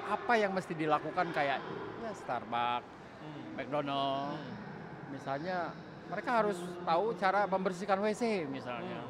apa 0.08 0.34
yang 0.40 0.56
mesti 0.56 0.72
dilakukan 0.78 1.36
kayak 1.36 1.60
ya 2.00 2.12
Starbucks, 2.16 2.88
McDonald, 3.58 4.40
misalnya 5.12 5.76
mereka 6.08 6.44
harus 6.44 6.56
tahu 6.88 7.12
cara 7.20 7.44
membersihkan 7.50 8.00
WC 8.00 8.48
misalnya. 8.48 9.04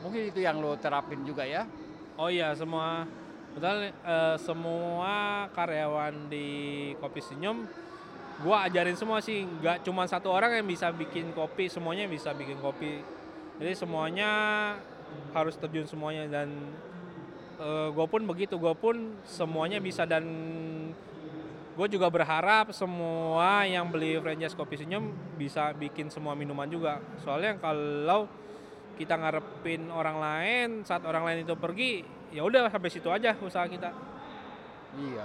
Mungkin 0.00 0.32
itu 0.32 0.40
yang 0.40 0.58
lo 0.58 0.74
terapin 0.80 1.22
juga 1.22 1.44
ya. 1.44 1.68
Oh 2.16 2.32
iya 2.32 2.56
semua 2.56 3.04
betul 3.52 3.92
eh, 3.92 4.36
semua 4.40 5.46
karyawan 5.52 6.32
di 6.32 6.48
Kopi 6.98 7.20
Senyum 7.20 7.68
gua 8.42 8.66
ajarin 8.66 8.98
semua 8.98 9.22
sih. 9.22 9.44
Nggak 9.46 9.86
cuma 9.86 10.08
satu 10.08 10.32
orang 10.32 10.58
yang 10.58 10.66
bisa 10.66 10.90
bikin 10.90 11.30
kopi 11.36 11.70
semuanya 11.70 12.10
bisa 12.10 12.34
bikin 12.34 12.58
kopi. 12.58 13.04
Jadi 13.62 13.72
semuanya 13.78 14.30
harus 15.36 15.54
terjun 15.60 15.86
semuanya 15.86 16.26
dan 16.26 16.50
gue 17.94 18.06
pun 18.10 18.26
begitu. 18.26 18.58
Gue 18.58 18.74
pun 18.74 19.14
semuanya 19.22 19.78
bisa 19.78 20.02
dan 20.02 20.26
gue 21.72 21.86
juga 21.88 22.10
berharap 22.10 22.74
semua 22.74 23.62
yang 23.62 23.86
beli 23.88 24.18
franchise 24.18 24.58
kopi 24.58 24.76
senyum 24.76 25.14
bisa 25.38 25.70
bikin 25.76 26.10
semua 26.10 26.34
minuman 26.34 26.66
juga. 26.66 26.98
Soalnya 27.22 27.54
kalau 27.62 28.26
kita 28.98 29.14
ngarepin 29.14 29.88
orang 29.88 30.18
lain 30.18 30.68
saat 30.82 31.06
orang 31.06 31.22
lain 31.22 31.46
itu 31.46 31.54
pergi 31.54 32.02
ya 32.32 32.42
udah 32.42 32.66
sampai 32.66 32.88
situ 32.88 33.08
aja 33.08 33.36
usaha 33.38 33.64
kita 33.64 33.92
Iya. 34.92 35.24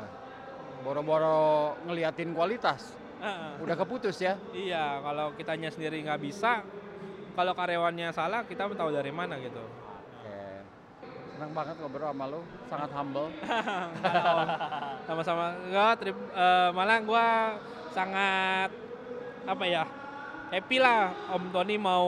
Boro-boro 0.80 1.40
ngeliatin 1.84 2.32
kualitas. 2.32 2.96
Heeh. 3.18 3.60
Udah 3.60 3.76
keputus 3.76 4.16
ya. 4.18 4.38
iya 4.54 5.02
kalau 5.02 5.34
kitanya 5.34 5.68
sendiri 5.68 6.00
nggak 6.00 6.22
bisa 6.22 6.62
kalau 7.34 7.52
karyawannya 7.52 8.12
salah 8.12 8.46
kita 8.46 8.70
tahu 8.70 8.90
dari 8.90 9.10
mana 9.10 9.36
gitu 9.38 9.60
Oke. 9.60 10.40
Senang 11.34 11.52
banget 11.52 11.76
ngobrol 11.78 12.08
sama 12.08 12.26
lo, 12.28 12.40
sangat 12.66 12.90
humble. 12.94 13.28
sama-sama 15.08 15.46
enggak 15.66 15.92
tri- 15.98 16.14
eh, 16.32 16.70
malah 16.72 17.00
gua 17.02 17.28
sangat 17.92 18.70
apa 19.44 19.64
ya 19.66 19.84
happy 20.48 20.78
lah 20.78 21.12
Om 21.34 21.44
Tony 21.50 21.76
mau 21.76 22.08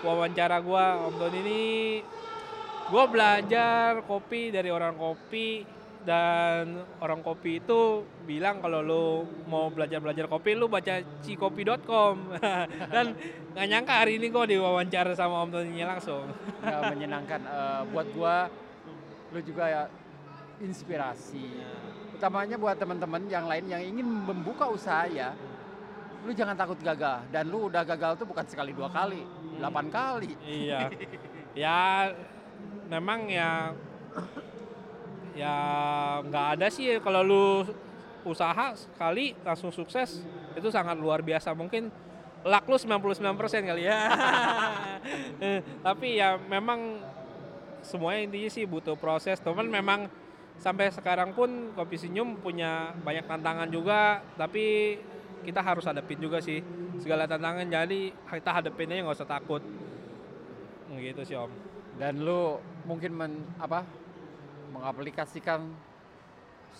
wawancara 0.00 0.58
gua 0.58 1.06
Om 1.06 1.14
Tony 1.16 1.38
ini 1.44 1.62
gua 2.90 3.04
belajar 3.10 4.02
kopi 4.06 4.54
dari 4.54 4.70
orang 4.70 4.94
kopi 4.94 5.66
dan 6.06 6.86
orang 7.02 7.18
kopi 7.18 7.58
itu 7.58 8.06
bilang 8.22 8.62
kalau 8.62 8.78
lu 8.78 9.06
mau 9.50 9.66
belajar-belajar 9.74 10.30
kopi 10.30 10.54
lu 10.54 10.70
baca 10.70 11.02
cikopi.com 11.18 12.30
dan 12.94 13.10
nggak 13.58 13.66
nyangka 13.66 13.94
hari 14.06 14.22
ini 14.22 14.30
gua 14.30 14.46
diwawancara 14.46 15.18
sama 15.18 15.42
Om 15.42 15.50
Tony 15.50 15.82
langsung 15.82 16.30
Ya, 16.66 16.90
menyenangkan. 16.90 17.40
Eh, 17.46 17.82
buat 17.94 18.06
gua, 18.10 18.50
lu 19.30 19.38
juga 19.42 19.64
ya 19.70 19.82
inspirasi. 20.58 21.46
Utamanya 22.16 22.56
buat 22.56 22.74
teman-teman 22.74 23.22
yang 23.30 23.46
lain 23.46 23.64
yang 23.70 23.82
ingin 23.82 24.06
membuka 24.06 24.66
usaha 24.66 25.06
ya. 25.06 25.30
Lu 26.26 26.34
jangan 26.34 26.58
takut 26.58 26.80
gagal. 26.82 27.22
Dan 27.30 27.52
lu 27.54 27.70
udah 27.70 27.86
gagal 27.86 28.18
tuh 28.18 28.26
bukan 28.26 28.46
sekali 28.50 28.74
dua 28.74 28.90
kali, 28.90 29.22
delapan 29.60 29.86
kali. 29.92 30.32
Iya. 30.42 30.90
ya 31.62 32.10
memang 32.86 33.26
ya 33.30 33.74
ya 35.36 35.56
nggak 36.24 36.46
ada 36.56 36.66
sih 36.72 36.96
kalau 37.04 37.20
lu 37.20 37.46
usaha 38.26 38.74
sekali 38.74 39.36
langsung 39.44 39.70
sukses 39.70 40.24
itu 40.56 40.68
sangat 40.72 40.98
luar 40.98 41.20
biasa 41.22 41.52
mungkin 41.52 41.92
luck 42.46 42.64
lu 42.70 42.78
99% 42.78 43.66
kali 43.66 43.90
ya. 43.90 43.98
Tapi 45.86 46.08
ya 46.14 46.38
memang 46.38 47.02
semuanya 47.82 48.30
intinya 48.30 48.50
sih 48.50 48.64
butuh 48.64 48.94
proses. 48.94 49.42
Teman 49.42 49.66
memang 49.66 50.06
sampai 50.62 50.94
sekarang 50.94 51.34
pun 51.34 51.74
Kopi 51.74 51.98
Senyum 51.98 52.38
punya 52.38 52.94
banyak 53.02 53.26
tantangan 53.26 53.68
juga, 53.68 54.24
tapi 54.40 54.96
kita 55.44 55.60
harus 55.60 55.84
hadapin 55.84 56.16
juga 56.22 56.38
sih 56.38 56.62
segala 57.02 57.26
tantangan. 57.26 57.66
Jadi 57.66 58.14
kita 58.14 58.50
hadapin 58.62 58.94
aja 58.94 59.02
nggak 59.02 59.18
usah 59.18 59.28
takut. 59.28 59.62
Gitu 60.94 61.22
sih 61.26 61.34
Om. 61.34 61.50
Dan 61.98 62.22
lu 62.22 62.62
mungkin 62.86 63.12
men, 63.12 63.32
apa 63.58 63.82
mengaplikasikan 64.70 65.66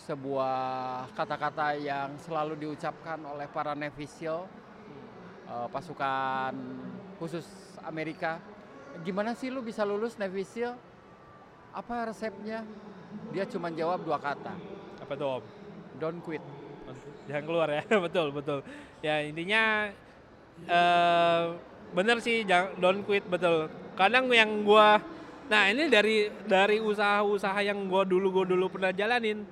sebuah 0.07 1.09
kata-kata 1.19 1.75
yang 1.81 2.15
selalu 2.23 2.55
diucapkan 2.69 3.19
oleh 3.27 3.51
para 3.51 3.75
nevisil 3.75 4.47
eh, 5.51 5.67
pasukan 5.75 6.55
khusus 7.19 7.45
Amerika. 7.83 8.39
Gimana 9.03 9.35
sih 9.37 9.51
lu 9.51 9.61
bisa 9.61 9.83
lulus 9.85 10.17
nevisil? 10.17 10.73
Apa 11.75 12.09
resepnya? 12.09 12.65
Dia 13.35 13.45
cuma 13.45 13.69
jawab 13.69 14.01
dua 14.05 14.17
kata, 14.17 14.55
Apa 15.03 15.13
tuh 15.17 15.41
Om? 15.41 15.45
don't 15.97 16.21
quit. 16.21 16.45
Jangan 17.27 17.45
keluar 17.49 17.69
ya, 17.73 17.83
betul 18.07 18.31
betul. 18.31 18.59
Ya 19.03 19.25
intinya 19.25 19.91
eh 20.65 21.45
bener 21.93 22.21
sih, 22.21 22.45
jangan 22.45 22.77
don't 22.79 23.03
quit 23.05 23.25
betul. 23.27 23.69
Kadang 23.97 24.29
yang 24.29 24.63
gua, 24.63 25.01
nah 25.47 25.71
ini 25.71 25.87
dari 25.87 26.27
dari 26.47 26.83
usaha-usaha 26.83 27.61
yang 27.63 27.87
gua 27.87 28.03
dulu 28.03 28.43
gua 28.43 28.45
dulu 28.47 28.67
pernah 28.71 28.91
jalanin, 28.91 29.47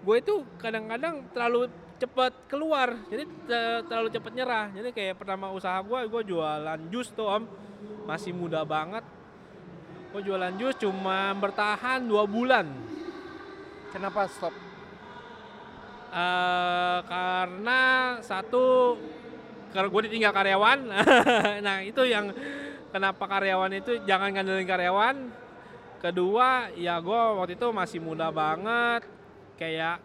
gue 0.00 0.16
itu 0.18 0.46
kadang-kadang 0.62 1.26
terlalu 1.34 1.66
cepat 2.00 2.32
keluar, 2.48 2.96
jadi 3.12 3.24
te- 3.26 3.82
terlalu 3.90 4.08
cepat 4.08 4.32
nyerah. 4.32 4.66
Jadi 4.72 4.88
kayak 4.94 5.20
pertama 5.20 5.52
usaha 5.52 5.76
gua, 5.84 6.06
gua 6.08 6.22
jualan 6.24 6.80
jus 6.88 7.12
tuh 7.12 7.28
om, 7.28 7.44
masih 8.08 8.32
muda 8.32 8.64
banget. 8.64 9.04
Gue 10.10 10.22
jualan 10.26 10.54
jus 10.58 10.74
cuma 10.80 11.30
bertahan 11.38 12.02
dua 12.02 12.26
bulan. 12.26 12.66
Kenapa 13.94 14.26
stop? 14.26 14.54
Eh, 16.10 16.98
karena 17.06 17.80
satu 18.18 18.98
karena 19.70 19.86
gue 19.86 20.02
ditinggal 20.10 20.34
karyawan 20.34 20.78
nah 21.66 21.78
itu 21.86 22.02
yang 22.02 22.34
kenapa 22.90 23.24
karyawan 23.26 23.72
itu 23.74 24.02
jangan 24.04 24.34
ngandelin 24.34 24.66
karyawan 24.66 25.16
kedua 26.02 26.70
ya 26.74 26.98
gue 26.98 27.20
waktu 27.38 27.54
itu 27.54 27.66
masih 27.70 27.98
muda 28.02 28.30
banget 28.30 29.06
kayak 29.58 30.02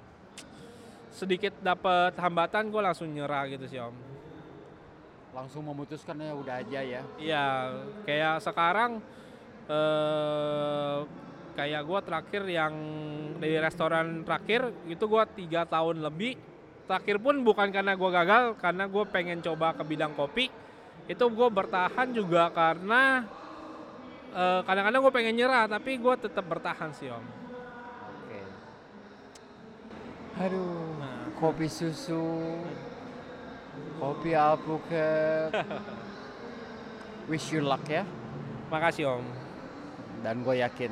sedikit 1.15 1.55
dapet 1.63 2.13
hambatan 2.19 2.67
gue 2.69 2.81
langsung 2.83 3.07
nyerah 3.09 3.47
gitu 3.47 3.65
sih 3.65 3.79
om 3.79 3.95
Langsung 5.35 5.67
memutuskan 5.67 6.15
ya 6.15 6.31
udah 6.31 6.63
aja 6.63 6.79
ya. 6.79 7.01
Iya, 7.19 7.47
kayak 8.07 8.39
sekarang 8.39 9.03
eh 9.67 10.97
kayak 11.59 11.81
gua 11.83 11.99
terakhir 11.99 12.47
yang 12.47 12.71
di 13.35 13.59
restoran 13.59 14.23
terakhir 14.23 14.71
itu 14.87 15.03
gua 15.03 15.27
tiga 15.27 15.67
tahun 15.67 15.99
lebih. 16.07 16.39
Terakhir 16.87 17.19
pun 17.19 17.43
bukan 17.43 17.67
karena 17.67 17.99
gua 17.99 18.15
gagal, 18.15 18.55
karena 18.63 18.87
gue 18.87 19.03
pengen 19.11 19.43
coba 19.43 19.75
ke 19.75 19.83
bidang 19.83 20.15
kopi. 20.15 20.47
Itu 21.05 21.29
gue 21.29 21.49
bertahan 21.49 22.09
juga 22.11 22.49
karena 22.49 23.25
eh, 24.33 24.61
kadang-kadang 24.65 25.01
gue 25.05 25.13
pengen 25.13 25.35
nyerah, 25.37 25.69
tapi 25.69 26.01
gue 26.01 26.15
tetap 26.17 26.45
bertahan 26.49 26.89
sih 26.97 27.13
om. 27.13 27.21
Oke. 28.09 28.41
Aduh, 30.41 30.97
Nah. 30.97 31.29
kopi 31.37 31.69
susu, 31.69 32.57
kopi 34.01 34.33
alpukat. 34.33 35.53
Wish 37.29 37.53
you 37.53 37.61
luck 37.65 37.85
ya. 37.89 38.05
Makasih 38.69 39.17
om. 39.17 39.25
Dan 40.21 40.41
gue 40.41 40.57
yakin 40.61 40.89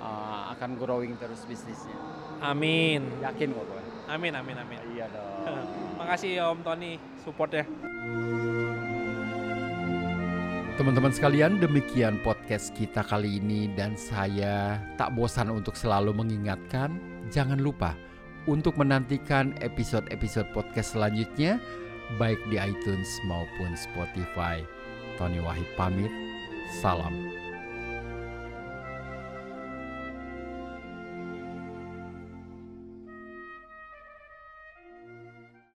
uh, 0.00 0.52
akan 0.56 0.76
growing 0.76 1.16
terus 1.16 1.44
bisnisnya. 1.48 1.96
Amin. 2.44 3.08
Yakin 3.24 3.56
gue. 3.56 3.64
Amin 4.06 4.32
amin 4.36 4.56
amin. 4.56 4.80
Iya 4.94 5.08
dong. 5.10 5.64
Makasih 6.00 6.44
om 6.44 6.60
Tony 6.60 7.00
supportnya. 7.24 7.64
Teman-teman 10.76 11.08
sekalian, 11.08 11.56
demikian 11.56 12.20
podcast 12.20 12.76
kita 12.76 13.00
kali 13.00 13.40
ini 13.40 13.72
dan 13.80 13.96
saya 13.96 14.76
tak 15.00 15.16
bosan 15.16 15.48
untuk 15.48 15.72
selalu 15.72 16.12
mengingatkan, 16.12 17.00
jangan 17.32 17.56
lupa 17.56 17.96
untuk 18.44 18.76
menantikan 18.76 19.56
episode-episode 19.64 20.52
podcast 20.52 20.92
selanjutnya 20.92 21.56
baik 22.20 22.36
di 22.52 22.60
iTunes 22.60 23.08
maupun 23.24 23.72
Spotify. 23.72 24.60
Tony 25.16 25.40
Wahid 25.40 25.64
pamit, 25.80 26.12
salam. 26.84 27.45